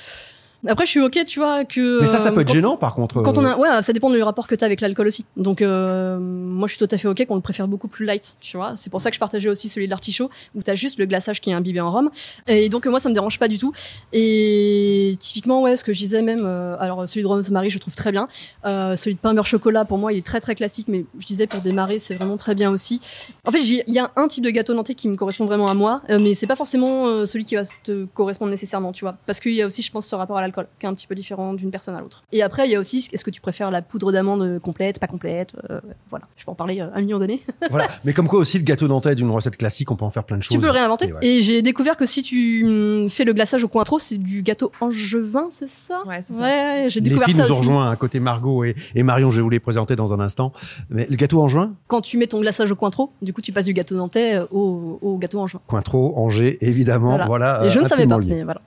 Après, 0.68 0.86
je 0.86 0.92
suis 0.92 1.00
ok, 1.00 1.24
tu 1.26 1.40
vois, 1.40 1.64
que. 1.64 2.02
Mais 2.02 2.08
ça, 2.08 2.20
ça 2.20 2.30
euh, 2.30 2.32
peut 2.32 2.42
être 2.42 2.52
gênant, 2.52 2.76
par 2.76 2.94
contre. 2.94 3.22
Quand 3.22 3.38
on 3.38 3.46
euh, 3.46 3.54
a, 3.54 3.58
ouais, 3.58 3.82
ça 3.82 3.94
dépend 3.94 4.10
du 4.10 4.22
rapport 4.22 4.48
que 4.48 4.56
tu 4.56 4.64
as 4.64 4.66
avec 4.66 4.82
l'alcool 4.82 5.08
aussi. 5.08 5.26
Donc, 5.38 5.62
euh, 5.62 6.20
moi, 6.20 6.68
je 6.68 6.76
suis 6.76 6.86
tout 6.86 6.94
à 6.94 6.98
fait 6.98 7.08
ok 7.08 7.26
qu'on 7.26 7.36
le 7.36 7.42
préfère 7.42 7.68
beaucoup 7.68 7.88
plus 7.88 8.06
light, 8.06 8.36
tu 8.42 8.58
vois. 8.58 8.74
C'est 8.76 8.90
pour 8.90 9.02
ça 9.02 9.10
que 9.10 9.16
je 9.16 9.20
partageais 9.20 9.50
aussi 9.50 9.70
celui 9.70 9.88
de 9.88 9.92
l'artichaut, 9.92 10.30
où 10.56 10.62
tu 10.62 10.70
as 10.70 10.76
juste 10.76 11.00
le 11.00 11.06
glaçage 11.06 11.40
qui 11.40 11.50
est 11.50 11.54
imbibé 11.54 11.80
en 11.80 11.92
rhum. 11.92 12.10
Et 12.48 12.70
donc, 12.70 12.86
euh, 12.86 12.90
moi, 12.90 13.00
ça 13.00 13.10
me 13.10 13.14
dérange 13.14 13.40
pas 13.40 13.48
du 13.48 13.58
tout. 13.58 13.72
Et 14.12 15.16
typiquement, 15.20 15.62
ouais, 15.62 15.76
ce 15.76 15.84
que 15.84 15.94
je 15.94 16.00
disais 16.00 16.22
même, 16.22 16.44
euh, 16.46 16.76
alors 16.80 17.08
celui 17.08 17.22
de 17.22 17.28
rosemary, 17.28 17.70
je 17.70 17.80
trouve 17.80 17.96
très 17.96 18.12
bien. 18.12 18.28
Euh, 18.66 18.96
celui 18.96 19.16
de 19.16 19.20
pain 19.20 19.34
beurre 19.34 19.46
chocolat, 19.46 19.86
pour 19.86 19.98
moi, 19.98 20.12
il 20.12 20.18
est 20.18 20.26
très 20.26 20.40
très 20.42 20.56
classique, 20.56 20.88
mais 20.90 21.06
je 21.20 21.26
disais 21.26 21.48
pour 21.48 21.62
démarrer, 21.62 22.00
c'est 22.00 22.16
vraiment 22.16 22.38
très 22.38 22.56
bien 22.56 22.70
aussi. 22.70 23.02
En 23.46 23.52
fait, 23.52 23.62
il 23.62 23.84
y 23.88 24.00
a 24.00 24.12
un 24.16 24.28
type 24.28 24.44
de 24.44 24.50
gâteau 24.50 24.74
nantais 24.74 24.96
qui 24.96 25.08
me 25.08 25.16
correspond 25.16 25.46
vraiment 25.46 25.68
à 25.68 25.74
moi, 25.74 26.02
euh, 26.10 26.20
mais 26.20 26.34
c'est 26.34 26.48
pas 26.48 26.56
forcément 26.56 27.08
euh, 27.08 27.26
celui 27.26 27.46
qui 27.46 27.56
va 27.56 27.64
te 27.84 28.06
correspondre 28.06 28.52
nécessairement, 28.52 28.92
tu 28.92 29.06
vois. 29.06 29.18
Parce 29.26 29.40
qu'il 29.40 29.54
y 29.54 29.62
a 29.62 29.68
aussi, 29.68 29.82
je 29.82 29.92
pense, 29.92 30.08
ce 30.08 30.16
rapport 30.16 30.38
à 30.38 30.42
l'alcool, 30.50 30.68
qui 30.80 30.86
est 30.86 30.90
un 30.90 30.94
petit 30.94 31.08
peu 31.08 31.16
différent 31.16 31.54
d'une 31.54 31.72
personne 31.72 31.96
à 31.96 32.00
l'autre. 32.02 32.24
Et 32.32 32.42
après, 32.42 32.68
il 32.68 32.72
y 32.72 32.76
a 32.76 32.80
aussi, 32.80 33.08
est-ce 33.12 33.24
que 33.24 33.30
tu 33.30 33.42
préfères 33.42 33.72
la 33.72 33.82
poudre 33.82 34.12
d'amande 34.12 34.60
complète, 34.60 35.00
pas 35.00 35.08
complète 35.08 35.54
euh, 35.70 35.80
Voilà, 36.10 36.26
je 36.38 36.46
peux 36.46 36.52
en 36.52 36.56
parler 36.56 36.82
euh, 36.82 36.88
un 36.94 37.02
million 37.02 37.20
d'années. 37.20 37.42
voilà. 37.70 37.88
Mais 38.06 38.14
comme 38.14 38.28
quoi 38.28 38.40
aussi, 38.40 38.58
le 38.58 38.64
gâteau 38.64 38.88
nantais 38.88 39.16
d'une 39.16 39.30
recette 39.30 39.58
classique, 39.58 39.90
on 39.92 39.96
peut 39.96 40.06
en 40.06 40.10
faire 40.10 40.24
plein 40.24 40.38
de 40.38 40.44
choses. 40.44 40.56
Tu 40.56 40.60
peux 40.60 40.68
le 40.68 40.72
réinventer. 40.72 41.08
Et 41.10 41.14
ouais. 41.14 41.26
Et 41.26 41.42
j'ai 41.42 41.62
découvert 41.62 41.98
que 41.98 42.06
si 42.06 42.22
tu 42.22 42.64
hum, 42.66 43.10
fais 43.10 43.24
le 43.24 43.34
glaçage 43.34 43.64
au 43.64 43.68
cointreau, 43.68 44.00
c'est 44.00 44.18
du 44.18 44.42
gâteau 44.42 44.72
angevin, 44.82 45.48
c'est 45.52 45.70
ça? 45.70 46.02
Ouais, 46.06 46.22
c'est 46.22 46.34
ça. 46.34 46.42
Ouais, 46.42 46.86
j'ai 46.90 47.00
Les 47.00 47.10
découvert 47.10 47.26
filles 47.28 47.36
ça 47.36 47.48
nous 47.48 47.54
ont 47.54 47.60
rejoint 47.60 47.92
à 47.92 47.96
côté 47.96 48.20
Margot 48.20 48.64
et, 48.64 48.76
et 48.96 49.04
Marion, 49.04 49.30
je 49.30 49.38
vais 49.38 49.42
vous 49.44 49.50
les 49.50 49.60
présenter 49.60 49.96
dans 49.96 50.14
un 50.14 50.20
instant. 50.20 50.52
Mais 50.90 51.08
le 51.10 51.16
gâteau 51.16 51.42
en 51.42 51.48
juin, 51.48 51.74
Quand 51.88 52.02
tu 52.02 52.18
mets 52.18 52.28
ton 52.28 52.42
glaçage 52.42 52.72
au 52.72 52.76
cointreau, 52.76 53.12
du 53.22 53.34
coup, 53.34 53.42
tu 53.42 53.52
passes 53.52 53.66
du 53.66 53.74
gâteau 53.74 53.96
nantais 53.96 54.36
euh, 54.38 54.46
au, 54.52 55.00
au 55.02 55.18
gâteau 55.18 55.40
angevin. 55.40 55.62
Cointreau, 55.68 56.14
Angers, 56.18 56.58
évidemment. 56.62 57.10
Voilà. 57.10 57.26
Voilà. 57.26 57.62
euh, 57.62 57.68
Et 57.68 57.70
je 57.70 57.80
ne 57.80 57.86
savais 57.88 58.08
pas, 58.08 58.18
mais 58.18 58.44
voilà. 58.44 58.62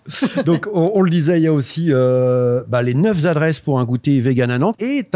Donc, 0.45 0.69
on, 0.73 0.93
on 0.95 1.03
le 1.03 1.11
disait, 1.11 1.39
il 1.39 1.43
y 1.43 1.47
a 1.47 1.53
aussi 1.53 1.72
euh, 1.91 2.62
bah, 2.69 2.83
les 2.83 2.95
neuf 2.95 3.25
adresses 3.25 3.61
pour 3.61 3.79
un 3.81 3.85
goûter 3.85 4.21
vegan 4.21 4.50
à 4.50 4.59
Nantes. 4.59 4.76
Et 4.81 5.07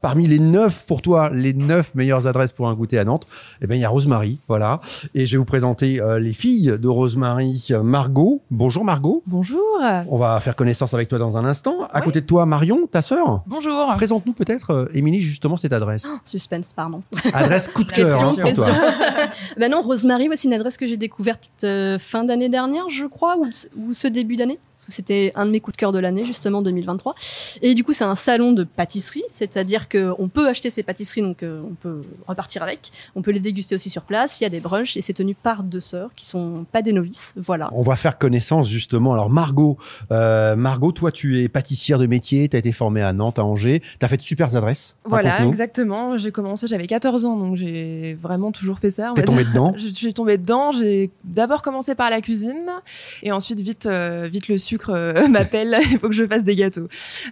parmi 0.00 0.26
les 0.26 0.38
neuf, 0.38 0.84
pour 0.86 1.02
toi, 1.02 1.30
les 1.32 1.52
neuf 1.52 1.94
meilleures 1.94 2.26
adresses 2.26 2.52
pour 2.52 2.68
un 2.68 2.74
goûter 2.74 2.98
à 2.98 3.04
Nantes, 3.04 3.26
eh 3.60 3.66
ben, 3.66 3.74
il 3.74 3.80
y 3.80 3.84
a 3.84 3.88
Rosemary, 3.88 4.38
voilà. 4.48 4.80
Et 5.14 5.26
je 5.26 5.32
vais 5.32 5.38
vous 5.38 5.44
présenter 5.44 6.00
euh, 6.00 6.18
les 6.18 6.32
filles 6.32 6.78
de 6.78 6.88
Rosemary, 6.88 7.68
Margot. 7.82 8.40
Bonjour 8.50 8.84
Margot. 8.84 9.22
Bonjour. 9.26 9.60
On 10.08 10.18
va 10.18 10.38
faire 10.40 10.56
connaissance 10.56 10.94
avec 10.94 11.08
toi 11.08 11.18
dans 11.18 11.36
un 11.36 11.44
instant. 11.44 11.74
À 11.92 11.98
Oui. 12.00 12.04
côté 12.06 12.20
de 12.20 12.26
toi, 12.26 12.46
Marion, 12.46 12.86
ta 12.90 13.02
sœur. 13.02 13.42
Bonjour. 13.46 13.92
Présente-nous 13.94 14.32
peut-être, 14.32 14.70
euh, 14.70 14.86
Émilie, 14.94 15.20
justement 15.20 15.56
cette 15.56 15.72
adresse. 15.72 16.06
Suspense, 16.24 16.72
pardon. 16.72 17.02
Adresse 17.32 17.68
coup 17.68 17.84
de 17.84 17.92
cœur 17.92 18.08
Pression, 18.08 18.28
hein, 18.28 18.42
pour 18.42 18.52
toi. 18.54 18.64
pression. 18.66 18.82
Ben 19.58 19.70
non, 19.70 19.82
Rosemary, 19.82 20.28
c'est 20.34 20.48
une 20.48 20.54
adresse 20.54 20.76
que 20.76 20.86
j'ai 20.86 20.96
découverte 20.96 21.48
euh, 21.64 21.98
fin 21.98 22.24
d'année 22.24 22.48
dernière, 22.48 22.88
je 22.88 23.06
crois, 23.06 23.36
ou, 23.36 23.46
ou 23.78 23.92
ce 23.92 24.08
début 24.08 24.36
d'année. 24.36 24.58
Parce 24.82 24.88
que 24.88 24.92
c'était 24.96 25.30
un 25.36 25.46
de 25.46 25.52
mes 25.52 25.60
coups 25.60 25.76
de 25.76 25.80
cœur 25.80 25.92
de 25.92 26.00
l'année, 26.00 26.24
justement, 26.24 26.60
2023. 26.60 27.14
Et 27.62 27.74
du 27.74 27.84
coup, 27.84 27.92
c'est 27.92 28.02
un 28.02 28.16
salon 28.16 28.52
de 28.52 28.64
pâtisserie, 28.64 29.22
c'est-à-dire 29.28 29.88
qu'on 29.88 30.28
peut 30.28 30.48
acheter 30.48 30.70
ces 30.70 30.82
pâtisseries, 30.82 31.22
donc 31.22 31.44
euh, 31.44 31.62
on 31.64 31.74
peut 31.74 32.02
repartir 32.26 32.64
avec. 32.64 32.90
On 33.14 33.22
peut 33.22 33.30
les 33.30 33.38
déguster 33.38 33.76
aussi 33.76 33.90
sur 33.90 34.02
place. 34.02 34.40
Il 34.40 34.42
y 34.42 34.46
a 34.46 34.50
des 34.50 34.58
brunchs 34.58 34.96
et 34.96 35.02
c'est 35.02 35.12
tenu 35.12 35.36
par 35.36 35.62
deux 35.62 35.78
sœurs 35.78 36.10
qui 36.16 36.26
sont 36.26 36.66
pas 36.72 36.82
des 36.82 36.92
novices. 36.92 37.32
Voilà. 37.36 37.70
On 37.72 37.82
va 37.82 37.94
faire 37.94 38.18
connaissance 38.18 38.68
justement. 38.68 39.12
Alors 39.12 39.30
Margot, 39.30 39.78
euh, 40.10 40.56
Margot, 40.56 40.90
toi 40.90 41.12
tu 41.12 41.40
es 41.40 41.48
pâtissière 41.48 42.00
de 42.00 42.06
métier, 42.06 42.48
tu 42.48 42.56
as 42.56 42.58
été 42.58 42.72
formée 42.72 43.02
à 43.02 43.12
Nantes, 43.12 43.38
à 43.38 43.44
Angers, 43.44 43.82
tu 44.00 44.04
as 44.04 44.08
fait 44.08 44.16
de 44.16 44.22
super 44.22 44.56
adresses. 44.56 44.96
Voilà, 45.04 45.44
exactement. 45.46 46.16
J'ai 46.16 46.32
commencé, 46.32 46.66
j'avais 46.66 46.88
14 46.88 47.24
ans, 47.24 47.36
donc 47.36 47.54
j'ai 47.54 48.18
vraiment 48.20 48.50
toujours 48.50 48.80
fait 48.80 48.90
ça. 48.90 49.12
on 49.12 49.14
T'es 49.14 49.22
tombée 49.22 49.44
dedans 49.44 49.74
Je 49.76 49.86
suis 49.86 50.12
tombée 50.12 50.38
dedans. 50.38 50.72
J'ai 50.72 51.10
d'abord 51.22 51.62
commencé 51.62 51.94
par 51.94 52.10
la 52.10 52.20
cuisine 52.20 52.66
et 53.22 53.30
ensuite 53.30 53.60
vite, 53.60 53.86
euh, 53.86 54.28
vite 54.30 54.48
le 54.48 54.58
sucre 54.58 54.71
euh, 54.90 55.28
m'appelle. 55.28 55.76
Il 55.90 55.98
faut 55.98 56.08
que 56.08 56.14
je 56.14 56.26
fasse 56.26 56.44
des 56.44 56.56
gâteaux. 56.56 56.88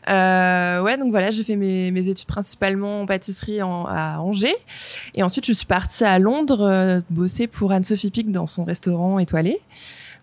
Euh, 0.09 0.83
ouais, 0.83 0.97
donc 0.99 1.11
voilà, 1.11 1.31
j'ai 1.31 1.43
fait 1.45 1.57
mes, 1.57 1.91
mes 1.91 2.09
études 2.09 2.27
principalement 2.27 3.03
en 3.03 3.07
pâtisserie 3.07 3.63
en- 3.63 3.87
à 3.87 4.19
Angers 4.19 4.57
et 5.15 5.23
ensuite 5.23 5.47
je 5.47 5.53
suis 5.53 5.67
partie 5.67 6.05
à 6.05 6.19
Londres 6.19 6.63
euh, 6.63 7.01
bosser 7.11 7.47
pour 7.47 7.73
Anne-Sophie 7.73 8.11
Pic 8.11 8.31
dans 8.33 8.47
son 8.47 8.65
restaurant 8.65 9.19
étoilé. 9.19 9.59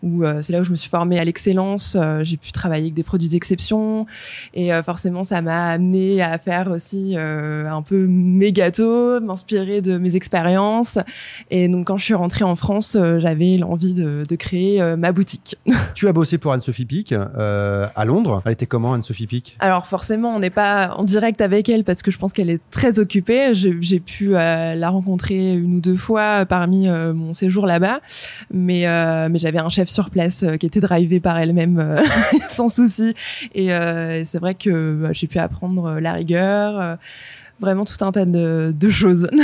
Où 0.04 0.24
euh, 0.24 0.42
c'est 0.42 0.54
là 0.54 0.60
où 0.60 0.64
je 0.64 0.72
me 0.72 0.76
suis 0.76 0.90
formée 0.90 1.20
à 1.20 1.24
l'excellence. 1.24 1.98
Euh, 2.00 2.24
j'ai 2.24 2.38
pu 2.38 2.52
travailler 2.52 2.86
avec 2.86 2.94
des 2.94 3.04
produits 3.04 3.30
d'exception 3.30 4.06
et 4.54 4.74
euh, 4.74 4.84
forcément 4.84 5.24
ça 5.24 5.42
m'a 5.42 5.70
amené 5.72 6.22
à 6.22 6.38
faire 6.38 6.70
aussi 6.70 7.14
euh, 7.16 7.70
un 7.70 7.82
peu 7.82 8.06
mes 8.08 8.52
gâteaux, 8.52 9.20
m'inspirer 9.20 9.82
de 9.82 9.98
mes 9.98 10.16
expériences. 10.16 11.00
Et 11.50 11.68
donc 11.68 11.88
quand 11.88 11.98
je 11.98 12.06
suis 12.06 12.14
rentrée 12.14 12.44
en 12.44 12.56
France, 12.56 12.98
j'avais 13.18 13.58
l'envie 13.58 13.94
de, 13.94 14.24
de 14.28 14.36
créer 14.36 14.82
euh, 14.82 14.96
ma 14.96 15.12
boutique. 15.12 15.58
Tu 15.96 16.08
as 16.08 16.14
bossé 16.14 16.38
pour 16.38 16.54
Anne-Sophie 16.54 16.86
Pic 16.86 17.12
euh, 17.12 17.88
à 17.96 18.06
Londres. 18.06 18.42
Elle 18.46 18.52
était 18.52 18.68
comment 18.68 18.94
Anne-Sophie 18.94 19.26
Pic? 19.26 19.58
Alors 19.60 19.88
forcément, 19.88 20.36
on 20.36 20.40
n'est 20.40 20.52
pas 20.52 20.94
en 20.96 21.04
direct 21.04 21.42
avec 21.42 21.70
elle 21.70 21.84
parce 21.84 22.02
que 22.02 22.12
je 22.12 22.20
pense 22.20 22.34
qu'elle 22.34 22.50
est 22.50 22.62
très 22.70 23.00
occupée. 23.00 23.54
J'ai 23.54 24.00
pu 24.00 24.36
euh, 24.36 24.76
la 24.76 24.90
rencontrer 24.90 25.54
une 25.54 25.76
ou 25.76 25.82
deux 25.82 25.98
fois 25.98 26.46
parmi 26.46 26.88
euh, 26.88 27.14
mon 27.14 27.34
séjour 27.34 27.66
là-bas, 27.66 28.00
mais 28.52 28.88
euh, 28.88 29.28
mais 29.30 29.40
j'avais 29.40 29.60
un 29.60 29.70
chef 29.70 29.87
sur 29.88 30.10
place 30.10 30.44
euh, 30.44 30.58
qui 30.58 30.66
était 30.66 30.80
drivé 30.80 31.20
par 31.20 31.38
elle-même 31.40 31.80
euh, 31.80 32.02
sans 32.48 32.68
souci. 32.68 33.14
Et 33.56 33.74
euh, 33.74 34.24
c'est 34.24 34.40
vrai 34.40 34.54
que 34.56 34.96
bah, 35.02 35.10
j'ai 35.14 35.28
pu 35.28 35.40
apprendre 35.40 36.00
la 36.00 36.14
rigueur. 36.14 36.98
Vraiment 37.60 37.86
tout 37.86 38.06
un 38.06 38.12
tas 38.12 38.26
de, 38.26 38.72
de 38.78 38.90
choses. 38.92 39.28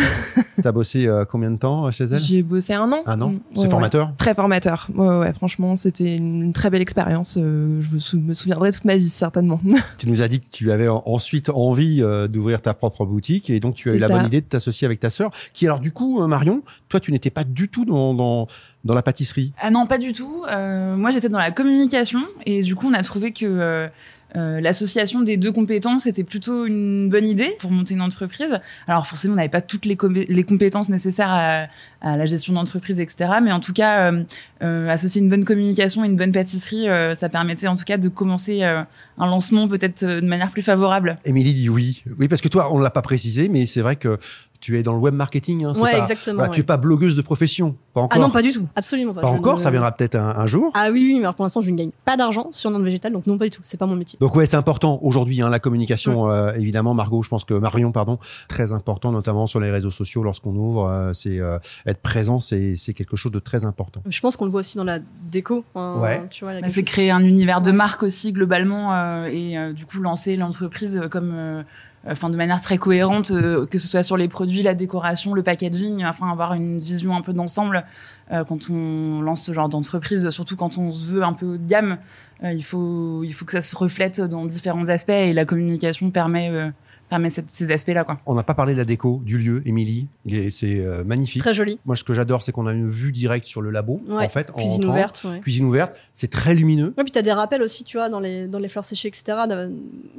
Tu 0.61 0.67
as 0.67 0.71
bossé 0.71 1.07
euh, 1.07 1.25
combien 1.25 1.49
de 1.49 1.57
temps 1.57 1.89
chez 1.89 2.03
elle? 2.03 2.19
J'ai 2.19 2.43
bossé 2.43 2.73
un 2.75 2.89
an. 2.91 3.01
Un 3.07 3.19
an? 3.21 3.29
Mm, 3.31 3.39
C'est 3.55 3.61
ouais, 3.61 3.69
formateur? 3.71 4.07
Ouais. 4.09 4.13
Très 4.19 4.35
formateur. 4.35 4.87
Ouais, 4.95 5.17
ouais, 5.17 5.33
franchement, 5.33 5.75
c'était 5.75 6.15
une 6.15 6.53
très 6.53 6.69
belle 6.69 6.83
expérience. 6.83 7.39
Euh, 7.41 7.81
je 7.81 7.95
me 7.95 7.99
sou- 7.99 8.19
me 8.19 8.33
souviendrai 8.35 8.71
toute 8.71 8.85
ma 8.85 8.95
vie, 8.95 9.09
certainement. 9.09 9.59
Tu 9.97 10.07
nous 10.07 10.21
as 10.21 10.27
dit 10.27 10.39
que 10.41 10.45
tu 10.51 10.71
avais 10.71 10.87
en- 10.89 11.01
ensuite 11.07 11.49
envie 11.49 12.03
euh, 12.03 12.27
d'ouvrir 12.27 12.61
ta 12.61 12.75
propre 12.75 13.03
boutique 13.07 13.49
et 13.49 13.59
donc 13.59 13.73
tu 13.73 13.89
as 13.89 13.95
eu 13.95 13.97
la 13.97 14.07
ça. 14.09 14.15
bonne 14.15 14.27
idée 14.27 14.41
de 14.41 14.45
t'associer 14.45 14.85
avec 14.85 14.99
ta 14.99 15.09
sœur 15.09 15.31
qui 15.53 15.65
alors 15.65 15.79
du 15.79 15.91
coup 15.91 16.25
Marion, 16.27 16.61
toi 16.89 16.99
tu 16.99 17.11
n'étais 17.11 17.31
pas 17.31 17.43
du 17.43 17.67
tout 17.67 17.83
dans, 17.83 18.13
dans, 18.13 18.47
dans 18.83 18.93
la 18.93 19.01
pâtisserie? 19.01 19.53
Ah 19.61 19.69
non, 19.71 19.87
pas 19.87 19.97
du 19.97 20.13
tout. 20.13 20.43
Euh, 20.49 20.95
moi, 20.95 21.11
j'étais 21.11 21.29
dans 21.29 21.39
la 21.39 21.51
communication 21.51 22.19
et 22.45 22.61
du 22.63 22.75
coup, 22.75 22.87
on 22.89 22.93
a 22.93 23.01
trouvé 23.03 23.31
que 23.31 23.45
euh, 23.45 23.87
euh, 24.35 24.59
l'association 24.61 25.21
des 25.21 25.37
deux 25.37 25.51
compétences 25.51 26.07
était 26.07 26.23
plutôt 26.23 26.65
une 26.65 27.07
bonne 27.07 27.27
idée 27.27 27.55
pour 27.59 27.69
monter 27.69 27.93
une 27.93 28.01
entreprise. 28.01 28.59
Alors 28.87 29.05
forcément, 29.05 29.33
on 29.33 29.37
n'avait 29.37 29.47
pas 29.47 29.61
toutes 29.61 29.85
les, 29.85 29.95
com- 29.95 30.11
les 30.27 30.43
compétences 30.43 30.89
nécessaires 30.89 31.29
à, 31.31 31.67
à 32.01 32.17
la 32.17 32.25
gestion 32.25 32.53
d'entreprise, 32.53 32.99
etc. 32.99 33.29
Mais 33.43 33.51
en 33.51 33.59
tout 33.59 33.73
cas, 33.73 34.11
euh, 34.11 34.23
euh, 34.63 34.89
associer 34.89 35.21
une 35.21 35.29
bonne 35.29 35.45
communication 35.45 36.03
et 36.03 36.07
une 36.07 36.17
bonne 36.17 36.31
pâtisserie, 36.31 36.89
euh, 36.89 37.13
ça 37.13 37.29
permettait 37.29 37.67
en 37.67 37.75
tout 37.75 37.83
cas 37.85 37.97
de 37.97 38.09
commencer 38.09 38.63
un 38.63 38.87
lancement 39.17 39.67
peut-être 39.67 40.03
de 40.03 40.25
manière 40.25 40.49
plus 40.49 40.63
favorable. 40.63 41.19
Émilie 41.25 41.53
dit 41.53 41.69
oui. 41.69 42.03
Oui 42.19 42.27
parce 42.27 42.41
que 42.41 42.47
toi 42.49 42.73
on 42.73 42.79
l'a 42.79 42.89
pas 42.89 43.03
précisé 43.03 43.49
mais 43.49 43.67
c'est 43.67 43.81
vrai 43.81 43.95
que 43.97 44.17
tu 44.63 44.77
es 44.79 44.83
dans 44.83 44.93
le 44.93 44.99
web 44.99 45.13
marketing. 45.13 45.65
Hein, 45.65 45.73
c'est 45.75 45.81
Ouais, 45.81 45.91
pas- 45.91 45.97
exactement. 45.99 46.37
voilà, 46.37 46.53
Tu 46.53 46.61
es 46.61 46.63
pas 46.63 46.77
blogueuse 46.77 47.15
de 47.15 47.21
profession. 47.21 47.75
Pas 47.93 48.01
encore. 48.01 48.17
Ah 48.17 48.21
non, 48.25 48.31
pas 48.31 48.41
du 48.41 48.51
tout. 48.53 48.65
Absolument 48.75 49.13
pas. 49.13 49.21
Pas 49.21 49.27
Je 49.27 49.33
encore, 49.37 49.57
ne- 49.57 49.61
ça 49.61 49.69
viendra 49.69 49.91
peut-être 49.91 50.15
un, 50.15 50.29
un 50.37 50.47
jour. 50.47 50.71
Ah 50.73 50.87
oui, 50.91 51.03
oui, 51.05 51.13
mais 51.15 51.19
alors 51.25 51.35
pour 51.35 51.43
l'instant, 51.45 51.61
je 51.61 51.69
ne 51.69 51.75
gagne 51.77 51.91
pas 52.05 52.15
d'argent 52.17 52.47
sur 52.51 52.71
Nantes 52.71 52.81
Végétal, 52.83 53.11
donc 53.11 53.27
non, 53.27 53.37
pas 53.37 53.45
du 53.45 53.51
tout. 53.51 53.61
C'est 53.63 53.77
pas 53.77 53.85
mon 53.85 53.95
métier. 53.95 54.17
Donc 54.21 54.35
ouais, 54.35 54.45
c'est 54.45 54.55
important 54.55 54.99
aujourd'hui 55.03 55.41
hein, 55.41 55.49
la 55.49 55.59
communication. 55.59 56.31
euh, 56.31 56.53
évidemment, 56.53 56.93
Margot, 56.93 57.21
je 57.21 57.29
pense 57.29 57.43
que 57.45 57.53
Marion, 57.53 57.91
pardon, 57.91 58.17
très 58.47 58.71
important, 58.71 59.11
notamment 59.11 59.45
sur 59.47 59.59
les 59.59 59.69
réseaux 59.69 59.91
sociaux 59.91 60.23
lorsqu'on 60.23 60.55
ouvre. 60.55 60.87
euh, 60.89 61.11
c'est 61.13 61.39
euh, 61.39 61.57
être 61.85 62.01
présent, 62.01 62.39
c'est 62.39 62.75
quelque 62.95 63.15
chose 63.17 63.31
de 63.31 63.39
très 63.39 63.65
important. 63.65 64.01
Je 64.07 64.19
pense 64.21 64.37
qu'on 64.37 64.45
le 64.45 64.51
voit 64.51 64.61
aussi 64.61 64.77
dans 64.77 64.83
la 64.85 64.99
déco. 65.29 65.63
hein, 65.75 65.97
Ouais. 66.01 66.25
Tu 66.31 66.45
vois, 66.45 66.59
Bah, 66.61 66.67
c'est 66.69 66.83
créer 66.83 67.11
un 67.11 67.23
univers 67.23 67.61
de 67.61 67.71
marque 67.71 68.03
aussi 68.03 68.31
globalement 68.31 68.93
euh, 68.93 69.25
et 69.31 69.57
euh, 69.57 69.73
du 69.73 69.85
coup 69.85 69.99
lancer 69.99 70.35
l'entreprise 70.37 71.01
comme 71.11 71.31
euh, 71.33 71.63
enfin 72.07 72.29
de 72.29 72.35
manière 72.35 72.61
très 72.61 72.77
cohérente 72.77 73.31
que 73.69 73.77
ce 73.77 73.87
soit 73.87 74.03
sur 74.03 74.17
les 74.17 74.27
produits 74.27 74.52
la 74.61 74.75
décoration 74.75 75.33
le 75.33 75.41
packaging 75.41 76.03
enfin 76.05 76.29
avoir 76.29 76.53
une 76.53 76.77
vision 76.79 77.15
un 77.15 77.21
peu 77.21 77.33
d'ensemble 77.33 77.85
euh, 78.31 78.43
quand 78.43 78.69
on 78.69 79.21
lance 79.21 79.43
ce 79.43 79.53
genre 79.53 79.69
d'entreprise 79.69 80.29
surtout 80.29 80.55
quand 80.55 80.77
on 80.77 80.91
se 80.91 81.05
veut 81.05 81.23
un 81.23 81.33
peu 81.33 81.45
haut 81.45 81.57
de 81.57 81.65
gamme 81.67 81.97
euh, 82.43 82.53
il 82.53 82.63
faut 82.63 83.23
il 83.23 83.33
faut 83.33 83.45
que 83.45 83.53
ça 83.53 83.61
se 83.61 83.75
reflète 83.75 84.21
dans 84.21 84.45
différents 84.45 84.89
aspects 84.89 85.09
et 85.09 85.33
la 85.33 85.45
communication 85.45 86.11
permet 86.11 86.49
euh, 86.49 86.69
permet 87.09 87.29
cette- 87.29 87.49
ces 87.49 87.69
aspects 87.71 87.89
là 87.89 88.03
quoi 88.03 88.19
On 88.25 88.33
n'a 88.33 88.41
pas 88.43 88.55
parlé 88.55 88.73
de 88.73 88.79
la 88.79 88.85
déco, 88.85 89.21
du 89.23 89.37
lieu, 89.37 89.61
Émilie. 89.67 90.07
Il 90.25 90.35
est- 90.35 90.49
C'est 90.49 90.83
euh, 90.83 91.03
magnifique. 91.03 91.41
Très 91.43 91.53
joli. 91.53 91.77
Moi, 91.85 91.95
ce 91.95 92.03
que 92.03 92.13
j'adore, 92.13 92.41
c'est 92.41 92.51
qu'on 92.51 92.65
a 92.65 92.71
une 92.73 92.89
vue 92.89 93.11
directe 93.11 93.45
sur 93.45 93.61
le 93.61 93.69
labo, 93.69 94.01
Ouais. 94.07 94.25
en 94.25 94.29
fait. 94.29 94.49
en 94.49 94.53
Cuisine 94.53 94.71
rentrant. 94.85 94.89
ouverte. 94.93 95.21
Ouais. 95.25 95.39
Cuisine 95.41 95.65
ouverte. 95.65 95.95
C'est 96.15 96.31
très 96.31 96.55
lumineux. 96.55 96.93
Ouais, 96.97 97.03
puis 97.03 97.11
t'as 97.11 97.21
des 97.21 97.33
rappels 97.33 97.61
aussi, 97.61 97.83
tu 97.83 97.97
vois, 97.97 98.09
dans 98.09 98.21
les, 98.21 98.47
dans 98.47 98.57
les 98.57 98.69
fleurs 98.69 98.85
séchées, 98.85 99.09
etc., 99.09 99.37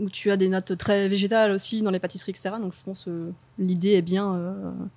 où 0.01 0.09
tu 0.11 0.31
as 0.31 0.37
des 0.37 0.49
notes 0.49 0.77
très 0.77 1.09
végétales 1.09 1.51
aussi, 1.53 1.83
dans 1.83 1.91
les 1.91 1.99
pâtisseries, 1.99 2.31
etc. 2.31 2.51
Donc 2.61 2.75
je 2.79 2.85
pense, 2.85 3.07
euh, 3.09 3.31
l'idée 3.59 3.93
est 3.93 4.03
bien 4.03 4.35
euh, 4.35 4.53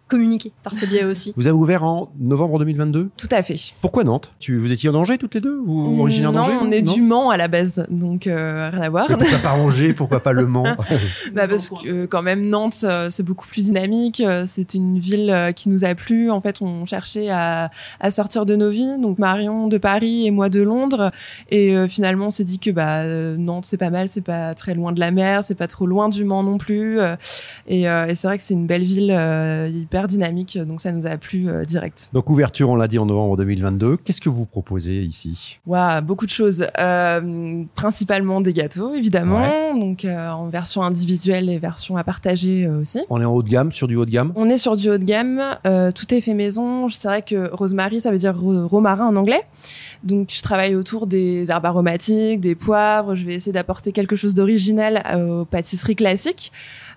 communiquée 0.07 0.51
par 0.63 0.73
ce 0.73 0.85
biais 0.85 1.03
aussi. 1.03 1.33
Vous 1.37 1.47
avez 1.47 1.55
ouvert 1.55 1.83
en 1.83 2.11
novembre 2.19 2.59
2022 2.59 3.09
Tout 3.15 3.27
à 3.31 3.43
fait. 3.43 3.57
Pourquoi 3.81 4.03
Nantes? 4.03 4.31
Tu, 4.39 4.57
Vous 4.57 4.71
étiez 4.71 4.89
en 4.89 4.95
Angers 4.95 5.17
toutes 5.17 5.35
les 5.35 5.41
deux? 5.41 5.59
Ou 5.65 6.01
originaire 6.01 6.31
non, 6.31 6.41
d'Angers 6.41 6.57
on 6.61 6.71
est 6.71 6.81
non 6.81 6.93
du 6.93 7.01
Mans 7.01 7.29
à 7.29 7.37
la 7.37 7.47
base, 7.47 7.85
donc 7.89 8.27
euh, 8.27 8.69
rien 8.71 8.81
à 8.81 8.89
voir. 8.89 9.05
Mais 9.09 9.15
pourquoi 9.15 9.37
pas 9.39 9.53
Angers? 9.53 9.93
Pourquoi 9.93 10.19
pas 10.19 10.31
Le 10.33 10.47
Mans? 10.47 10.63
Bah 11.35 11.47
parce 11.47 11.69
que 11.69 11.87
euh, 11.87 12.07
quand 12.07 12.21
même 12.21 12.47
Nantes 12.47 12.81
euh, 12.83 13.09
c'est 13.09 13.23
beaucoup 13.23 13.47
plus 13.47 13.63
dynamique, 13.65 14.21
c'est 14.45 14.73
une 14.73 14.97
ville 14.97 15.29
euh, 15.29 15.51
qui 15.51 15.69
nous 15.69 15.85
a 15.85 15.93
plu. 15.95 16.31
En 16.31 16.41
fait, 16.41 16.61
on 16.61 16.85
cherchait 16.85 17.29
à, 17.29 17.69
à 17.99 18.11
sortir 18.11 18.45
de 18.45 18.55
nos 18.55 18.69
vies, 18.69 18.99
donc 18.99 19.19
Marion 19.19 19.67
de 19.67 19.77
Paris 19.77 20.25
et 20.25 20.31
moi 20.31 20.49
de 20.49 20.61
Londres. 20.61 21.11
Et 21.49 21.75
euh, 21.75 21.87
finalement 21.87 22.27
on 22.27 22.31
s'est 22.31 22.43
dit 22.43 22.59
que 22.59 22.71
bah 22.71 23.03
Nantes 23.37 23.65
c'est 23.65 23.77
pas 23.77 23.89
mal, 23.89 24.07
c'est 24.09 24.21
pas 24.21 24.55
très 24.55 24.73
loin 24.73 24.91
de 24.93 24.99
la 24.99 25.11
mer, 25.11 25.43
c'est 25.43 25.55
pas 25.55 25.67
trop 25.67 25.85
loin 25.85 26.09
du 26.09 26.23
Mans 26.23 26.43
non 26.43 26.57
plus. 26.57 26.99
Et, 27.67 27.89
euh, 27.89 28.07
et 28.07 28.15
c'est 28.15 28.27
vrai 28.27 28.37
que 28.37 28.43
c'est 28.47 28.53
une 28.53 28.65
belle 28.65 28.83
ville 28.83 29.11
euh, 29.11 29.69
hyper 29.73 30.07
dynamique 30.07 30.57
donc 30.57 30.79
ça 30.79 30.91
nous 30.93 31.05
a 31.05 31.17
plu 31.17 31.49
euh, 31.49 31.65
direct. 31.65 32.09
Donc 32.13 32.29
ouverture, 32.29 32.69
on 32.69 32.75
l'a 32.75 32.87
dit 32.87 32.97
en 32.97 33.05
novembre 33.05 33.35
2022. 33.37 33.97
Qu'est-ce 33.97 34.21
que 34.21 34.29
vous 34.29 34.45
proposez 34.45 35.03
ici? 35.03 35.59
Waouh, 35.65 36.01
beaucoup 36.01 36.25
de 36.25 36.31
choses. 36.31 36.65
Euh, 36.79 37.63
principalement 37.75 38.39
des 38.41 38.53
gâteaux, 38.53 38.93
évidemment. 38.95 39.75
Donc 39.75 40.05
en 40.05 40.47
version 40.47 40.81
individuelle 40.83 41.49
et 41.49 41.57
version 41.59 41.97
à 41.97 42.03
partager 42.03 42.67
aussi. 42.69 42.99
On 43.09 43.19
est 43.21 43.25
en 43.25 43.33
haut 43.33 43.43
de 43.43 43.49
gamme, 43.49 43.71
sur 43.71 43.87
du 43.87 43.95
haut 43.97 44.05
de 44.05 44.11
gamme? 44.11 44.31
On 44.35 44.49
est 44.49 44.57
sur 44.57 44.75
du 44.77 44.89
haut 44.89 44.97
de 44.97 45.03
gamme. 45.03 45.41
tout 45.63 46.13
est 46.13 46.21
fait 46.21 46.33
maison. 46.33 46.87
C'est 46.89 47.07
vrai 47.07 47.21
que 47.21 47.53
rosemary, 47.53 47.99
ça 47.99 48.11
veut 48.11 48.17
dire 48.17 48.37
ro- 48.39 48.67
romarin 48.67 49.07
en 49.07 49.15
anglais. 49.17 49.41
Donc 50.03 50.29
je 50.31 50.41
travaille 50.41 50.75
autour 50.75 51.05
des 51.07 51.51
herbes 51.51 51.65
aromatiques, 51.65 52.39
des 52.39 52.55
poivres. 52.55 53.15
Je 53.15 53.25
vais 53.25 53.33
essayer 53.35 53.51
d'apporter 53.51 53.91
quelque 53.91 54.15
chose 54.15 54.33
d'original 54.33 55.03
aux 55.17 55.45
pâtisseries 55.45 55.95
classiques. 55.95 56.51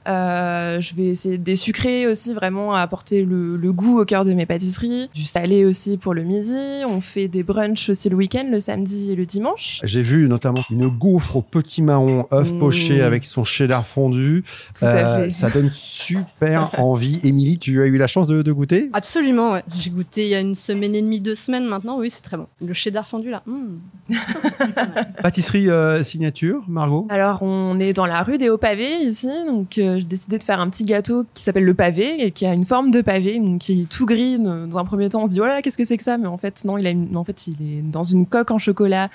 Euh, 0.08 0.80
je 0.80 0.94
vais 0.94 1.04
essayer 1.06 1.36
des 1.38 1.56
sucrés 1.56 2.06
aussi, 2.06 2.32
vraiment 2.34 2.74
à 2.74 2.80
apporter 2.80 3.22
le, 3.24 3.56
le 3.56 3.72
goût 3.72 4.00
au 4.00 4.04
cœur 4.04 4.24
de 4.24 4.32
mes 4.32 4.46
pâtisseries. 4.46 5.08
Du 5.14 5.24
salé 5.24 5.64
aussi 5.64 5.96
pour 5.98 6.14
le 6.14 6.22
midi. 6.22 6.56
On 6.88 7.00
fait 7.00 7.28
des 7.28 7.42
brunchs 7.42 7.90
aussi 7.90 8.08
le 8.08 8.16
week-end, 8.16 8.46
le 8.50 8.60
samedi 8.60 9.12
et 9.12 9.16
le 9.16 9.26
dimanche. 9.26 9.80
J'ai 9.84 10.02
vu 10.02 10.26
notamment 10.28 10.62
une 10.70 10.88
gaufre 10.88 11.36
au 11.36 11.42
petit 11.42 11.82
marron, 11.82 12.26
œuf 12.32 12.50
Mmh. 12.52 12.58
poché 12.58 13.02
avec 13.02 13.24
son 13.24 13.44
cheddar 13.44 13.84
fondu. 13.86 14.44
Tout 14.78 14.84
à 14.84 14.88
Euh, 14.88 15.24
fait. 15.24 15.30
ça 15.30 15.50
donne 15.50 15.70
super 15.72 16.70
envie. 16.80 17.20
Émilie, 17.22 17.58
tu 17.58 17.80
as 17.82 17.86
eu 17.86 17.96
la 17.98 18.06
chance 18.06 18.26
de, 18.26 18.42
de 18.42 18.52
goûter? 18.52 18.90
Absolument, 18.92 19.52
ouais. 19.52 19.62
J'ai 19.76 19.90
goûté 19.90 20.24
il 20.24 20.30
y 20.30 20.34
a 20.34 20.40
une 20.40 20.54
semaine 20.54 20.94
et 20.94 21.02
demie, 21.02 21.20
deux 21.20 21.34
semaines 21.34 21.66
maintenant. 21.66 21.98
Oui, 21.98 22.10
c'est 22.10 22.22
très 22.22 22.36
bon. 22.36 22.46
Le 22.64 22.72
cheddar 22.72 23.06
fondu 23.06 23.30
là. 23.30 23.42
mm. 23.46 23.78
Pâtisserie 25.22 25.68
euh, 25.70 26.02
signature, 26.02 26.62
Margot? 26.68 27.06
Alors, 27.10 27.42
on 27.42 27.78
est 27.80 27.92
dans 27.92 28.06
la 28.06 28.22
rue 28.22 28.38
des 28.38 28.48
Hauts-Pavés 28.48 28.98
ici, 29.02 29.28
donc 29.46 29.78
euh, 29.78 29.89
j'ai 29.98 30.04
décidé 30.04 30.38
de 30.38 30.44
faire 30.44 30.60
un 30.60 30.68
petit 30.68 30.84
gâteau 30.84 31.24
qui 31.34 31.42
s'appelle 31.42 31.64
le 31.64 31.74
pavé 31.74 32.24
et 32.24 32.30
qui 32.30 32.46
a 32.46 32.52
une 32.52 32.64
forme 32.64 32.90
de 32.90 33.00
pavé, 33.00 33.38
donc 33.38 33.60
qui 33.60 33.82
est 33.82 33.90
tout 33.90 34.06
gris. 34.06 34.38
Dans 34.38 34.78
un 34.78 34.84
premier 34.84 35.08
temps, 35.08 35.22
on 35.22 35.26
se 35.26 35.32
dit 35.32 35.40
oh 35.40 35.44
là 35.44 35.56
là, 35.56 35.62
qu'est-ce 35.62 35.78
que 35.78 35.84
c'est 35.84 35.96
que 35.96 36.02
ça? 36.02 36.18
Mais 36.18 36.26
en 36.26 36.38
fait, 36.38 36.64
non, 36.64 36.78
il 36.78 36.86
a 36.86 36.90
une... 36.90 37.16
en 37.16 37.24
fait, 37.24 37.46
il 37.46 37.54
est 37.62 37.82
dans 37.82 38.02
une 38.02 38.26
coque 38.26 38.50
en 38.50 38.58
chocolat 38.58 39.10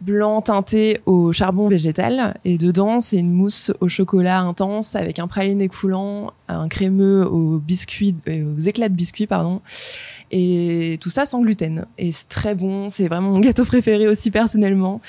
blanc 0.00 0.42
teinté 0.42 1.00
au 1.06 1.32
charbon 1.32 1.68
végétal 1.68 2.34
et 2.44 2.58
dedans, 2.58 3.00
c'est 3.00 3.18
une 3.18 3.32
mousse 3.32 3.72
au 3.80 3.88
chocolat 3.88 4.40
intense 4.40 4.96
avec 4.96 5.18
un 5.18 5.28
praliné 5.28 5.68
coulant, 5.68 6.32
un 6.48 6.68
crémeux 6.68 7.26
aux 7.26 7.60
euh, 7.60 8.58
éclats 8.66 8.88
de 8.88 8.94
biscuits, 8.94 9.26
pardon. 9.26 9.60
Et 10.34 10.96
tout 11.00 11.10
ça 11.10 11.26
sans 11.26 11.42
gluten. 11.42 11.84
Et 11.98 12.10
c'est 12.10 12.28
très 12.28 12.54
bon. 12.54 12.88
C'est 12.88 13.06
vraiment 13.06 13.30
mon 13.30 13.40
gâteau 13.40 13.64
préféré 13.66 14.08
aussi 14.08 14.30
personnellement. 14.30 15.00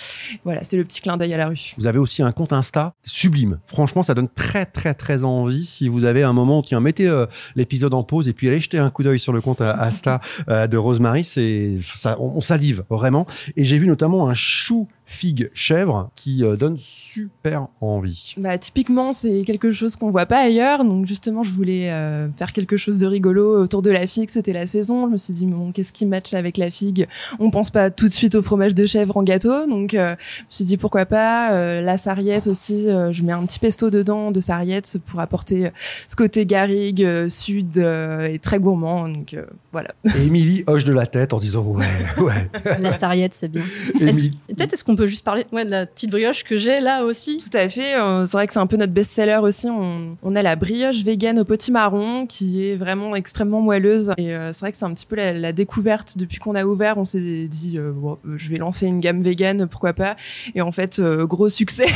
Voilà, 0.43 0.61
c'était 0.63 0.75
le 0.77 0.83
petit 0.83 0.99
clin 1.01 1.15
d'œil 1.15 1.33
à 1.33 1.37
la 1.37 1.47
rue. 1.47 1.73
Vous 1.77 1.87
avez 1.87 1.97
aussi 1.97 2.21
un 2.21 2.31
compte 2.33 2.51
Insta 2.51 2.93
sublime. 3.03 3.59
Franchement, 3.67 4.03
ça 4.03 4.13
donne 4.13 4.27
très 4.27 4.65
très 4.65 4.93
très 4.93 5.23
envie. 5.23 5.65
Si 5.65 5.87
vous 5.87 6.03
avez 6.03 6.23
un 6.23 6.33
moment, 6.33 6.61
tiens, 6.61 6.81
mettez 6.81 7.07
euh, 7.07 7.25
l'épisode 7.55 7.93
en 7.93 8.03
pause 8.03 8.27
et 8.27 8.33
puis 8.33 8.49
allez 8.49 8.59
jeter 8.59 8.79
un 8.79 8.89
coup 8.89 9.03
d'œil 9.03 9.19
sur 9.19 9.31
le 9.31 9.39
compte 9.41 9.61
à- 9.61 9.81
Insta 9.85 10.19
euh, 10.49 10.67
de 10.67 10.75
Rosemary. 10.77 11.23
C'est 11.23 11.79
ça, 11.95 12.17
on 12.19 12.41
salive 12.41 12.83
vraiment. 12.89 13.25
Et 13.55 13.63
j'ai 13.63 13.77
vu 13.79 13.87
notamment 13.87 14.27
un 14.27 14.33
chou 14.33 14.87
figue 15.05 15.51
chèvre 15.53 16.09
qui 16.15 16.43
euh, 16.43 16.55
donne 16.55 16.77
super 16.77 17.67
envie. 17.81 18.33
Bah, 18.37 18.57
typiquement, 18.57 19.13
c'est 19.13 19.43
quelque 19.45 19.71
chose 19.71 19.95
qu'on 19.95 20.09
voit 20.11 20.25
pas 20.25 20.39
ailleurs. 20.39 20.83
Donc, 20.83 21.05
justement, 21.05 21.43
je 21.43 21.51
voulais 21.51 21.91
euh, 21.91 22.27
faire 22.37 22.53
quelque 22.53 22.77
chose 22.77 22.97
de 22.97 23.07
rigolo 23.07 23.61
autour 23.61 23.81
de 23.81 23.91
la 23.91 24.07
figue. 24.07 24.29
C'était 24.29 24.53
la 24.53 24.65
saison. 24.65 25.07
Je 25.07 25.11
me 25.11 25.17
suis 25.17 25.33
dit, 25.33 25.45
bon, 25.45 25.71
qu'est-ce 25.71 25.93
qui 25.93 26.05
match 26.05 26.33
avec 26.33 26.57
la 26.57 26.71
figue? 26.71 27.07
On 27.39 27.51
pense 27.51 27.69
pas 27.69 27.91
tout 27.91 28.07
de 28.07 28.13
suite 28.13 28.35
au 28.35 28.41
fromage 28.41 28.73
de 28.75 28.85
chèvre 28.85 29.17
en 29.17 29.23
gâteau. 29.23 29.67
Donc, 29.67 29.93
euh, 29.93 30.15
je 30.19 30.41
me 30.41 30.45
suis 30.49 30.65
dit, 30.65 30.77
pourquoi 30.77 31.05
pas 31.05 31.53
euh, 31.53 31.81
La 31.81 31.97
sarriette 31.97 32.47
aussi. 32.47 32.89
euh, 32.89 33.11
je 33.11 33.23
mets 33.23 33.33
un 33.33 33.45
petit 33.45 33.59
pesto 33.59 33.89
dedans 33.89 34.31
de 34.31 34.39
sarriette 34.39 34.97
pour 35.05 35.19
apporter 35.19 35.69
ce 36.07 36.15
côté 36.15 36.45
garrigue, 36.45 37.03
euh, 37.03 37.29
sud 37.29 37.77
euh, 37.77 38.25
et 38.27 38.39
très 38.39 38.59
gourmand. 38.59 39.09
Donc, 39.09 39.33
euh, 39.33 39.45
voilà. 39.71 39.91
Et 40.17 40.23
Émilie 40.25 40.63
hoche 40.67 40.85
de 40.85 40.93
la 40.93 41.07
tête 41.07 41.33
en 41.33 41.39
disant 41.39 41.63
ouais, 41.63 41.85
ouais. 42.19 42.49
La 42.79 42.93
sarriette, 42.93 43.33
c'est 43.33 43.47
bien. 43.49 43.63
Peut-être 43.99 44.73
est-ce 44.73 44.83
qu'on 44.83 44.92
peut 44.95 45.07
juste 45.07 45.23
parler 45.23 45.45
de 45.51 45.69
la 45.69 45.85
petite 45.85 46.09
brioche 46.09 46.43
que 46.43 46.57
j'ai 46.57 46.79
là 46.79 47.03
aussi 47.03 47.37
Tout 47.37 47.55
à 47.57 47.67
fait. 47.69 47.95
euh, 47.95 48.25
c'est 48.25 48.37
vrai 48.37 48.47
que 48.47 48.53
c'est 48.53 48.59
un 48.59 48.67
peu 48.67 48.77
notre 48.77 48.93
best-seller 48.93 49.39
aussi. 49.41 49.67
On, 49.69 50.35
a 50.35 50.41
la 50.41 50.55
brioche 50.55 51.03
vegan 51.03 51.39
au 51.39 51.45
potimarron 51.45 52.25
qui 52.25 52.67
est 52.67 52.75
vraiment 52.75 53.15
extrêmement 53.15 53.61
moelleuse. 53.61 54.13
Et 54.17 54.33
euh, 54.33 54.51
c'est 54.51 54.61
vrai 54.61 54.71
que 54.71 54.77
c'est 54.77 54.85
un 54.85 54.93
petit 54.93 55.05
peu 55.05 55.15
la, 55.15 55.51
découverte 55.53 56.17
depuis 56.17 56.39
qu'on 56.39 56.55
a 56.55 56.65
ouvert. 56.65 56.97
On 56.97 57.05
s'est 57.05 57.47
dit, 57.47 57.77
euh, 57.77 57.93
je 58.35 58.49
vais 58.49 58.57
lancer 58.57 58.87
une 58.87 58.99
gamme 58.99 59.21
vegan, 59.21 59.67
pourquoi 59.67 59.93
pas. 59.93 60.15
Et 60.55 60.61
en 60.61 60.71
fait, 60.71 61.01
gros 61.01 61.49
succès. 61.49 61.87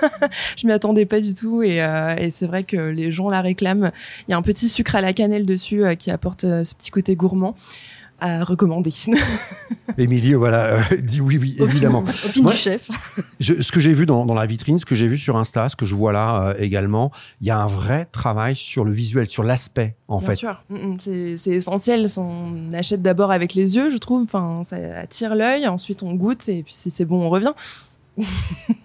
je 0.56 0.66
m'y 0.66 0.72
attendais 0.72 1.06
pas 1.06 1.20
du 1.20 1.34
tout. 1.34 1.62
Et, 1.62 1.76
et 2.18 2.30
c'est 2.30 2.46
vrai 2.46 2.64
que 2.64 2.76
les 2.76 3.10
gens 3.10 3.28
la 3.28 3.40
réclament. 3.40 3.90
Il 4.28 4.30
y 4.30 4.34
a 4.34 4.36
un 4.36 4.42
petit 4.42 4.68
sucre 4.68 4.96
à 4.96 5.00
la 5.00 5.12
cannelle 5.12 5.46
dessus 5.46 5.84
qui 5.98 6.10
apporte 6.10 6.42
ce 6.42 6.74
petit 6.74 6.90
côté 6.90 7.16
gourmand 7.16 7.54
à 8.22 8.44
recommander. 8.44 8.92
Émilie, 9.98 10.34
voilà, 10.34 10.76
euh, 10.92 10.96
dit 11.02 11.20
oui, 11.20 11.38
oui, 11.38 11.56
évidemment. 11.60 12.04
Opine 12.26 12.46
du 12.46 12.52
chef. 12.56 12.88
Je- 13.40 13.60
ce 13.60 13.72
que 13.72 13.80
j'ai 13.80 13.92
vu 13.92 14.06
dans, 14.06 14.24
dans 14.24 14.34
la 14.34 14.46
vitrine, 14.46 14.78
ce 14.78 14.86
que 14.86 14.94
j'ai 14.94 15.06
vu 15.08 15.18
sur 15.18 15.36
Insta, 15.36 15.68
ce 15.68 15.76
que 15.76 15.84
je 15.84 15.94
vois 15.94 16.12
là 16.12 16.48
euh, 16.50 16.54
également, 16.58 17.10
il 17.40 17.48
y 17.48 17.50
a 17.50 17.58
un 17.58 17.66
vrai 17.66 18.06
travail 18.06 18.54
sur 18.56 18.84
le 18.84 18.92
visuel, 18.92 19.26
sur 19.26 19.42
l'aspect 19.42 19.96
en 20.08 20.18
Bien 20.18 20.28
fait. 20.28 20.36
sûr, 20.36 20.62
Mm, 20.70 20.76
mm, 20.76 20.96
c'est 21.00 21.36
c'est 21.36 21.50
essentiel. 21.50 22.06
On 22.16 22.72
achète 22.72 23.02
d'abord 23.02 23.32
avec 23.32 23.54
les 23.54 23.76
yeux, 23.76 23.90
je 23.90 23.98
trouve. 23.98 24.22
Enfin, 24.22 24.62
ça 24.64 24.76
attire 24.98 25.34
l'œil. 25.34 25.66
Ensuite, 25.66 26.02
on 26.02 26.14
goûte 26.14 26.48
et 26.48 26.62
puis 26.62 26.72
si 26.74 26.90
c'est 26.90 27.04
bon, 27.04 27.20
on 27.22 27.28
revient. 27.30 27.52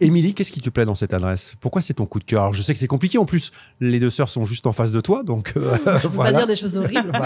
Émilie, 0.02 0.34
qu'est-ce 0.34 0.52
qui 0.52 0.62
te 0.62 0.70
plaît 0.70 0.86
dans 0.86 0.96
cette 0.96 1.14
adresse? 1.14 1.56
Pourquoi 1.60 1.82
c'est 1.82 1.94
ton 1.94 2.06
coup 2.06 2.20
de 2.20 2.24
cœur? 2.24 2.42
Alors 2.44 2.54
je 2.54 2.62
sais 2.62 2.74
que 2.74 2.80
c'est 2.80 2.88
compliqué 2.88 3.18
en 3.18 3.26
plus. 3.26 3.52
Les 3.80 4.00
deux 4.00 4.10
sœurs 4.10 4.30
sont 4.30 4.46
juste 4.46 4.68
en 4.68 4.72
face 4.74 4.92
de 4.92 5.02
toi, 5.02 5.24
donc 5.24 5.54
euh, 5.58 5.78
On 5.86 5.92
va 5.92 6.00
voilà. 6.10 6.38
dire 6.40 6.48
des 6.48 6.56
choses 6.56 6.78
horribles. 6.78 7.12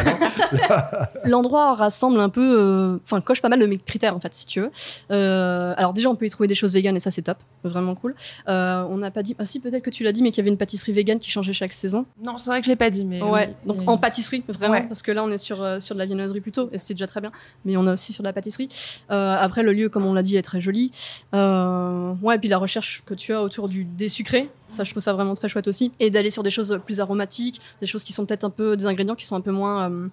Bah. 0.68 1.10
L'endroit 1.26 1.76
rassemble 1.76 2.20
un 2.20 2.28
peu, 2.28 2.60
euh, 2.60 2.98
enfin 3.04 3.22
coche 3.22 3.42
pas 3.42 3.48
mal 3.48 3.60
de 3.60 3.66
mes 3.66 3.78
critères 3.78 4.14
en 4.16 4.20
fait, 4.20 4.34
si 4.34 4.46
tu 4.46 4.60
veux. 4.60 4.70
Euh, 5.12 5.74
alors 5.78 5.94
déjà, 5.94 6.10
on 6.10 6.16
peut 6.16 6.26
y 6.26 6.30
trouver 6.30 6.48
des 6.48 6.56
choses 6.56 6.74
véganes 6.74 6.98
et 6.98 7.00
ça 7.00 7.10
c'est 7.10 7.22
top, 7.22 7.38
vraiment 7.64 7.96
cool. 7.96 8.16
Euh, 8.50 8.84
on 8.90 8.98
n'a 8.98 9.12
pas 9.12 9.24
dit, 9.24 9.34
ah 9.40 9.46
si 9.46 9.60
peut-être 9.62 9.84
que 9.84 9.90
tu 9.90 10.04
l'as 10.04 10.12
dit, 10.12 10.22
mais 10.22 10.32
qu'il 10.32 10.40
y 10.40 10.42
avait 10.42 10.50
une 10.52 10.58
pâtisserie 10.58 10.92
végane 10.92 11.20
qui 11.20 11.30
changeait 11.30 11.54
chaque 11.54 11.72
saison. 11.72 12.06
Non, 12.22 12.38
c'est 12.38 12.50
vrai 12.50 12.60
que 12.60 12.66
je 12.66 12.70
l'ai 12.72 12.76
pas 12.76 12.90
dit, 12.90 13.06
mais 13.06 13.22
Ouais, 13.22 13.56
oui, 13.66 13.74
donc 13.76 13.88
en 13.88 13.98
pâtisserie, 13.98 14.44
vraiment, 14.50 14.74
Ouais. 14.74 14.86
parce 14.88 15.02
que 15.02 15.12
là 15.14 15.24
on 15.24 15.32
est 15.32 15.38
sur, 15.38 15.62
euh, 15.62 15.80
sur 15.80 15.96
de 15.96 16.00
la 16.00 16.06
viennoiserie 16.06 16.42
plutôt, 16.42 16.70
et 16.74 16.78
c'était 16.78 16.96
déjà 16.96 17.08
très 17.08 17.22
bien, 17.22 17.32
mais 17.64 17.78
on 17.78 17.88
a 17.88 17.94
aussi 17.94 18.12
sur 18.12 18.24
de 18.24 18.28
la 18.28 18.34
pâtisserie. 18.34 18.68
Euh, 19.10 19.38
après, 19.40 19.64
le 19.64 19.72
lieu, 19.72 19.88
comme 19.88 20.06
on 20.06 20.14
l'a 20.14 20.24
dit, 20.24 20.36
est 20.36 20.42
très 20.42 20.60
joli. 20.60 20.92
Euh, 21.34 21.91
ouais, 22.22 22.36
et 22.36 22.40
puis 22.40 22.50
la 22.50 22.58
recherche 22.58 23.04
que 23.06 23.14
tu 23.14 23.34
as 23.34 23.42
autour 23.42 23.70
du 23.70 23.84
des 23.86 24.10
sucrés, 24.10 24.50
ça 24.68 24.84
je 24.84 24.92
trouve 24.92 25.04
ça 25.04 25.14
vraiment 25.14 25.34
très 25.34 25.50
chouette 25.50 25.68
aussi, 25.68 25.92
et 26.00 26.10
d'aller 26.10 26.32
sur 26.32 26.44
des 26.44 26.52
choses 26.52 26.80
plus 26.86 27.00
aromatiques, 27.00 27.62
des 27.80 27.88
choses 27.88 28.04
qui 28.04 28.14
sont 28.14 28.26
peut-être 28.26 28.44
un 28.44 28.50
peu, 28.50 28.78
des 28.78 28.86
ingrédients 28.86 29.16
qui 29.16 29.26
sont 29.26 29.36
un 29.36 29.42
peu 29.42 29.52
moins, 29.52 29.92
euh, 29.92 30.08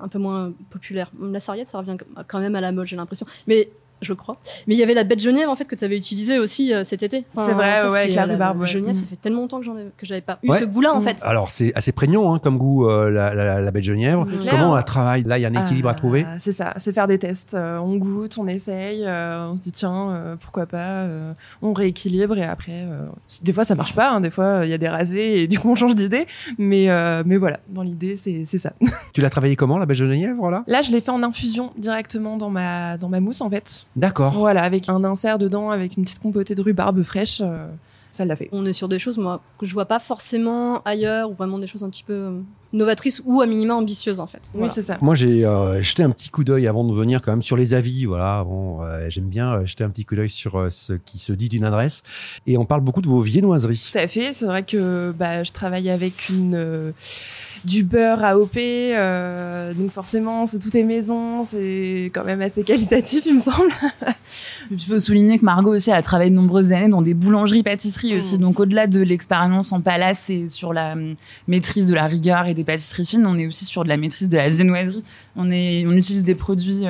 un 0.00 0.08
peu 0.08 0.18
moins 0.18 0.52
populaires. 0.70 1.10
La 1.20 1.40
sarriette, 1.40 1.68
ça 1.68 1.78
revient 1.78 1.96
quand 2.26 2.40
même 2.40 2.54
à 2.54 2.60
la 2.60 2.72
mode, 2.72 2.86
j'ai 2.86 2.96
l'impression. 2.96 3.26
Mais 3.46 3.68
je 4.02 4.12
crois. 4.12 4.36
Mais 4.66 4.74
il 4.74 4.78
y 4.78 4.82
avait 4.82 4.94
la 4.94 5.04
bête 5.04 5.20
Genève 5.20 5.48
en 5.48 5.56
fait 5.56 5.64
que 5.66 5.74
tu 5.76 5.84
avais 5.84 5.96
utilisée 5.96 6.38
aussi 6.38 6.72
euh, 6.74 6.84
cet 6.84 7.02
été. 7.02 7.24
C'est 7.36 7.52
vrai, 7.52 7.76
ça, 7.76 7.90
ouais, 7.90 8.00
avec 8.00 8.14
la 8.14 8.22
euh, 8.24 8.26
rhubarbe, 8.32 8.60
ouais. 8.60 8.66
Genève, 8.66 8.90
Mm. 8.90 8.94
ça 8.94 9.06
fait 9.06 9.16
tellement 9.16 9.40
longtemps 9.42 9.58
que 9.58 9.64
j'en 9.64 9.76
ai- 9.76 9.90
que 9.96 10.06
j'avais 10.06 10.20
pas 10.20 10.38
eu 10.42 10.50
Ouais. 10.50 10.60
ce 10.60 10.64
goût-là 10.64 10.94
en 10.94 11.00
Mm. 11.00 11.02
fait. 11.02 11.16
Alors 11.22 11.50
c'est 11.50 11.74
assez 11.74 11.92
prégnant 11.92 12.32
hein, 12.34 12.38
comme 12.38 12.58
goût 12.58 12.88
euh, 12.88 13.10
la, 13.10 13.34
la, 13.34 13.60
la. 13.60 13.70
C'est 13.72 13.82
clair. 14.40 14.50
Comment 14.50 14.72
on 14.72 14.74
la 14.74 14.82
travaille 14.82 15.22
Là, 15.24 15.38
il 15.38 15.42
y 15.42 15.44
a 15.44 15.48
un 15.48 15.64
équilibre 15.64 15.88
à 15.88 15.92
Ah, 15.92 15.94
trouver. 15.94 16.24
C'est 16.38 16.52
ça, 16.52 16.74
c'est 16.76 16.92
faire 16.92 17.06
des 17.06 17.18
tests. 17.18 17.54
Euh, 17.54 17.78
on 17.78 17.96
goûte, 17.96 18.36
on 18.38 18.46
essaye, 18.46 19.04
euh, 19.04 19.48
on 19.50 19.56
se 19.56 19.62
dit 19.62 19.72
tiens, 19.72 20.10
euh, 20.10 20.36
pourquoi 20.40 20.66
pas, 20.66 21.02
euh, 21.04 21.32
on 21.62 21.72
rééquilibre 21.72 22.36
et 22.38 22.44
après, 22.44 22.84
euh, 22.86 23.06
des 23.42 23.52
fois 23.52 23.64
ça 23.64 23.74
marche 23.74 23.94
pas, 23.94 24.10
hein, 24.10 24.20
des 24.20 24.30
fois 24.30 24.60
il 24.64 24.70
y 24.70 24.74
a 24.74 24.78
des 24.78 24.88
rasés 24.88 25.42
et 25.42 25.46
du 25.46 25.58
coup 25.58 25.70
on 25.70 25.74
change 25.74 25.94
d'idée, 25.94 26.26
mais 26.58 26.90
euh, 26.90 27.22
mais 27.26 27.36
voilà, 27.36 27.60
dans 27.68 27.82
l'idée 27.82 28.16
c'est 28.16 28.44
ça. 28.44 28.72
Tu 29.12 29.20
l'as 29.20 29.30
travaillé 29.30 29.56
comment 29.56 29.78
la 29.78 29.86
belle 29.86 29.96
Genièvre 29.96 30.50
là 30.50 30.64
Là 30.66 30.82
je 30.82 30.90
l'ai 30.92 31.00
fait 31.00 31.10
en 31.10 31.22
infusion 31.22 31.72
directement 31.78 32.36
dans 32.36 32.50
ma 32.50 32.96
dans 32.98 33.08
ma 33.08 33.20
mousse 33.20 33.40
en 33.40 33.50
fait. 33.50 33.86
D'accord. 33.96 34.32
Voilà, 34.32 34.62
avec 34.62 34.88
un 34.88 35.02
insert 35.04 35.38
dedans, 35.38 35.70
avec 35.70 35.96
une 35.96 36.04
petite 36.04 36.20
compotée 36.20 36.54
de 36.54 36.62
rhubarbe 36.62 37.02
fraîche, 37.02 37.40
euh, 37.40 37.66
ça 38.10 38.24
l'a 38.24 38.36
fait. 38.36 38.48
On 38.52 38.64
est 38.66 38.72
sur 38.72 38.88
des 38.88 38.98
choses 38.98 39.18
moi 39.18 39.40
que 39.58 39.66
je 39.66 39.72
vois 39.72 39.86
pas 39.86 39.98
forcément 39.98 40.80
ailleurs 40.82 41.30
ou 41.30 41.34
vraiment 41.34 41.58
des 41.58 41.66
choses 41.66 41.82
un 41.84 41.90
petit 41.90 42.04
peu 42.04 42.12
euh, 42.12 42.40
novatrice 42.72 43.20
ou 43.24 43.40
à 43.40 43.46
minima 43.46 43.74
ambitieuse 43.74 44.20
en 44.20 44.26
fait. 44.26 44.42
Oui, 44.54 44.60
Voilà. 44.60 44.72
c'est 44.72 44.82
ça. 44.82 44.98
Moi, 45.00 45.14
j'ai 45.14 45.44
euh, 45.44 45.82
jeté 45.82 46.02
un 46.02 46.10
petit 46.10 46.30
coup 46.30 46.44
d'œil 46.44 46.66
avant 46.68 46.84
de 46.84 46.92
venir 46.94 47.20
quand 47.20 47.32
même 47.32 47.42
sur 47.42 47.56
les 47.56 47.74
avis. 47.74 48.04
Voilà, 48.04 48.44
bon, 48.44 48.82
euh, 48.82 49.06
j'aime 49.08 49.24
bien 49.28 49.52
euh, 49.54 49.66
jeter 49.66 49.84
un 49.84 49.90
petit 49.90 50.04
coup 50.04 50.14
d'œil 50.14 50.28
sur 50.28 50.56
euh, 50.56 50.70
ce 50.70 50.92
qui 50.92 51.18
se 51.18 51.32
dit 51.32 51.48
d'une 51.48 51.64
adresse. 51.64 52.02
Et 52.46 52.56
on 52.58 52.64
parle 52.64 52.82
beaucoup 52.82 53.02
de 53.02 53.08
vos 53.08 53.20
viennoiseries. 53.20 53.90
Tout 53.92 53.98
à 53.98 54.06
fait. 54.06 54.32
C'est 54.32 54.46
vrai 54.46 54.62
que 54.62 55.12
bah, 55.18 55.42
je 55.42 55.52
travaille 55.52 55.90
avec 55.90 56.28
une 56.28 56.54
euh, 56.54 56.92
du 57.64 57.82
beurre 57.84 58.24
AOP, 58.24 58.56
euh, 58.56 59.74
donc 59.74 59.90
forcément, 59.90 60.46
c'est 60.46 60.58
tout 60.58 60.74
est 60.76 60.82
maison, 60.82 61.44
c'est 61.44 62.10
quand 62.14 62.24
même 62.24 62.40
assez 62.40 62.62
qualitatif, 62.64 63.24
il 63.26 63.34
me 63.34 63.38
semble. 63.40 63.70
Il 64.70 64.80
faut 64.80 64.98
souligner 64.98 65.38
que 65.38 65.44
Margot 65.44 65.74
aussi 65.74 65.90
elle 65.90 65.96
a 65.96 66.02
travaillé 66.02 66.30
de 66.30 66.36
nombreuses 66.36 66.72
années 66.72 66.88
dans 66.88 67.02
des 67.02 67.12
boulangeries 67.12 67.62
pâtisseries 67.62 68.16
aussi. 68.16 68.38
Mm. 68.38 68.40
Donc 68.40 68.60
au-delà 68.60 68.86
de 68.86 69.00
l'expérience 69.00 69.72
en 69.72 69.80
palace 69.82 70.30
et 70.30 70.46
sur 70.48 70.72
la 70.72 70.92
hum, 70.92 71.16
maîtrise 71.48 71.86
de 71.86 71.94
la 71.94 72.06
rigueur 72.06 72.46
et 72.46 72.54
des 72.54 72.59
pâtisseries 72.64 73.06
fines, 73.06 73.26
on 73.26 73.38
est 73.38 73.46
aussi 73.46 73.64
sur 73.64 73.84
de 73.84 73.88
la 73.88 73.96
maîtrise 73.96 74.28
de 74.28 74.36
la 74.36 74.48
viennoiserie. 74.50 75.04
On 75.36 75.50
est 75.50 75.84
on 75.86 75.92
utilise 75.92 76.22
des 76.22 76.34
produits 76.34 76.84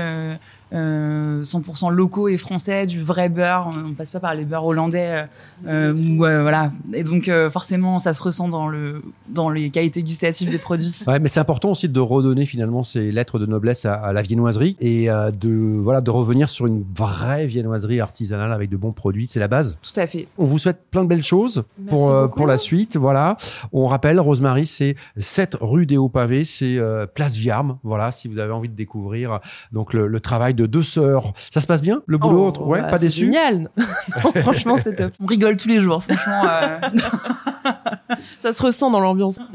euh, 0.73 1.41
euh, 1.41 1.43
100% 1.43 1.91
locaux 1.91 2.29
et 2.29 2.37
français, 2.37 2.87
du 2.87 3.01
vrai 3.01 3.29
beurre. 3.29 3.71
On 3.87 3.95
passe 3.95 4.11
pas 4.11 4.21
par 4.21 4.35
les 4.35 4.45
beurres 4.45 4.67
hollandais 4.67 5.27
euh, 5.67 5.93
euh, 5.93 5.95
ou 5.97 6.25
euh, 6.25 6.43
voilà. 6.43 6.71
Et 6.93 7.03
donc 7.03 7.29
euh, 7.29 7.51
forcément 7.51 7.99
ça 7.99 8.13
se 8.13 8.23
ressent 8.23 8.49
dans 8.49 8.69
le 8.69 9.03
dans 9.29 9.51
les 9.51 9.71
qualités 9.71 10.03
gustatives 10.03 10.51
des 10.51 10.59
produits. 10.59 10.81
Ouais, 11.07 11.19
mais 11.19 11.29
c'est 11.29 11.41
important 11.41 11.71
aussi 11.71 11.89
de 11.89 12.01
redonner 12.01 12.47
finalement 12.47 12.83
ces 12.83 13.11
lettres 13.11 13.39
de 13.39 13.47
noblesse 13.47 13.85
à, 13.85 13.95
à 13.95 14.13
la 14.13 14.23
viennoiserie 14.23 14.77
et 14.81 15.11
euh, 15.11 15.31
de 15.31 15.77
voilà 15.79 16.01
de 16.01 16.11
revenir 16.11 16.49
sur 16.49 16.67
une 16.67 16.85
vraie 16.95 17.47
viennoiserie 17.47 18.01
artisanale 18.01 18.53
avec 18.53 18.71
de 18.71 18.77
bons 18.77 18.93
produits. 18.93 19.27
C'est 19.29 19.41
la 19.41 19.49
base. 19.49 19.79
Tout 19.83 19.99
à 19.99 20.07
fait. 20.07 20.29
On 20.39 20.45
vous 20.45 20.59
souhaite 20.59 20.85
plein 20.91 21.03
de 21.03 21.09
belles 21.09 21.25
choses 21.25 21.65
Merci 21.79 21.91
pour 21.91 22.11
euh, 22.11 22.29
pour 22.29 22.47
la 22.47 22.59
suite. 22.59 22.97
Voilà. 22.97 23.37
On 23.73 23.87
rappelle, 23.87 24.21
Rosemary, 24.21 24.67
c'est 24.67 24.95
7 25.17 25.57
rue 25.61 25.87
des 25.87 25.97
Hauts-Pavés, 25.97 26.45
c'est 26.45 26.79
euh, 26.79 27.07
place 27.07 27.37
Viarme. 27.37 27.79
Voilà, 27.83 28.13
si 28.13 28.29
vous 28.29 28.39
avez 28.39 28.53
envie 28.53 28.69
de 28.69 28.77
découvrir 28.77 29.41
donc 29.73 29.95
le, 29.95 30.07
le 30.07 30.21
travail 30.21 30.55
de 30.55 30.60
deux 30.67 30.83
sœurs. 30.83 31.33
Ça 31.51 31.61
se 31.61 31.67
passe 31.67 31.83
bien 31.83 32.03
Le 32.07 32.19
boulot 32.19 32.43
Oh, 32.45 32.49
entre- 32.49 32.67
Ouais, 32.67 32.81
bah, 32.81 32.89
pas 32.89 32.99
c'est 32.99 33.07
déçu 33.07 33.25
Génial. 33.27 33.71
Non, 34.25 34.33
franchement, 34.41 34.77
c'est 34.83 34.97
top. 34.97 35.13
On 35.23 35.27
rigole 35.27 35.57
tous 35.57 35.69
les 35.69 35.79
jours, 35.81 36.03
franchement. 36.03 36.43
euh, 36.51 36.79
Ça 38.39 38.53
se 38.53 38.63
ressent 38.63 38.91
dans 38.91 39.01
l'ambiance. 39.01 39.37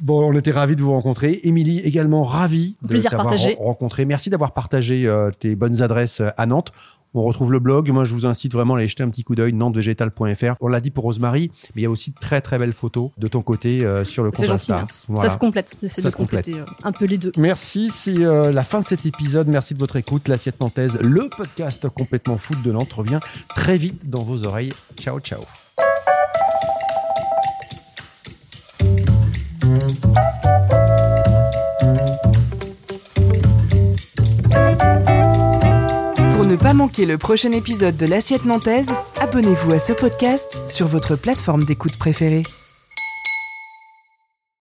Bon, 0.00 0.26
on 0.26 0.32
était 0.34 0.50
ravis 0.50 0.76
de 0.76 0.82
vous 0.82 0.92
rencontrer. 0.92 1.40
Émilie, 1.44 1.78
également 1.80 2.22
ravie 2.22 2.74
de 2.82 2.88
Plaisir 2.88 3.10
t'avoir 3.10 3.28
partagé. 3.28 3.54
ren- 3.58 3.64
rencontré. 3.66 4.06
Merci 4.06 4.30
d'avoir 4.30 4.52
partagé 4.52 5.06
euh, 5.06 5.30
tes 5.30 5.56
bonnes 5.56 5.82
adresses 5.82 6.20
euh, 6.22 6.28
à 6.38 6.46
Nantes. 6.46 6.72
On 7.14 7.22
retrouve 7.22 7.52
le 7.52 7.58
blog. 7.58 7.90
Moi, 7.90 8.04
je 8.04 8.14
vous 8.14 8.26
incite 8.26 8.52
vraiment 8.52 8.74
à 8.74 8.78
aller 8.78 8.88
jeter 8.88 9.02
un 9.02 9.08
petit 9.08 9.24
coup 9.24 9.34
d'œil, 9.34 9.52
nantesvégétal.fr. 9.52 10.54
On 10.60 10.68
l'a 10.68 10.80
dit 10.80 10.90
pour 10.90 11.04
Rosemary, 11.04 11.50
mais 11.74 11.82
il 11.82 11.84
y 11.84 11.86
a 11.86 11.90
aussi 11.90 12.10
de 12.10 12.16
très 12.20 12.40
très 12.40 12.58
belles 12.58 12.72
photos 12.72 13.10
de 13.18 13.26
ton 13.28 13.42
côté 13.42 13.84
euh, 13.84 14.04
sur 14.04 14.22
le 14.22 14.30
compte 14.30 14.46
gentil, 14.46 14.72
Insta. 14.72 14.86
Voilà. 15.08 15.28
Ça 15.28 15.34
se 15.34 15.38
complète. 15.38 15.76
J'essaie 15.82 16.02
Ça 16.02 16.08
de 16.08 16.12
se 16.12 16.16
complète. 16.16 16.44
compléter 16.46 16.60
euh, 16.60 16.74
un 16.84 16.92
peu 16.92 17.04
les 17.06 17.18
deux. 17.18 17.32
Merci, 17.36 17.88
c'est 17.88 18.20
euh, 18.24 18.52
la 18.52 18.62
fin 18.62 18.80
de 18.80 18.86
cet 18.86 19.06
épisode. 19.06 19.48
Merci 19.48 19.74
de 19.74 19.78
votre 19.78 19.96
écoute. 19.96 20.28
L'assiette 20.28 20.60
nantaise, 20.60 20.98
le 21.00 21.28
podcast 21.36 21.88
complètement 21.88 22.36
foot 22.38 22.62
de 22.62 22.72
Nantes 22.72 22.92
revient 22.92 23.20
très 23.56 23.76
vite 23.76 24.08
dans 24.08 24.22
vos 24.22 24.44
oreilles. 24.44 24.72
Ciao, 24.96 25.18
ciao. 25.20 25.40
Ne 36.50 36.56
pas 36.56 36.74
manquer 36.74 37.06
le 37.06 37.16
prochain 37.16 37.52
épisode 37.52 37.96
de 37.96 38.06
l'Assiette 38.06 38.44
Nantaise, 38.44 38.88
abonnez-vous 39.20 39.72
à 39.72 39.78
ce 39.78 39.92
podcast 39.92 40.58
sur 40.66 40.88
votre 40.88 41.14
plateforme 41.14 41.62
d'écoute 41.62 41.96
préférée. 41.96 42.42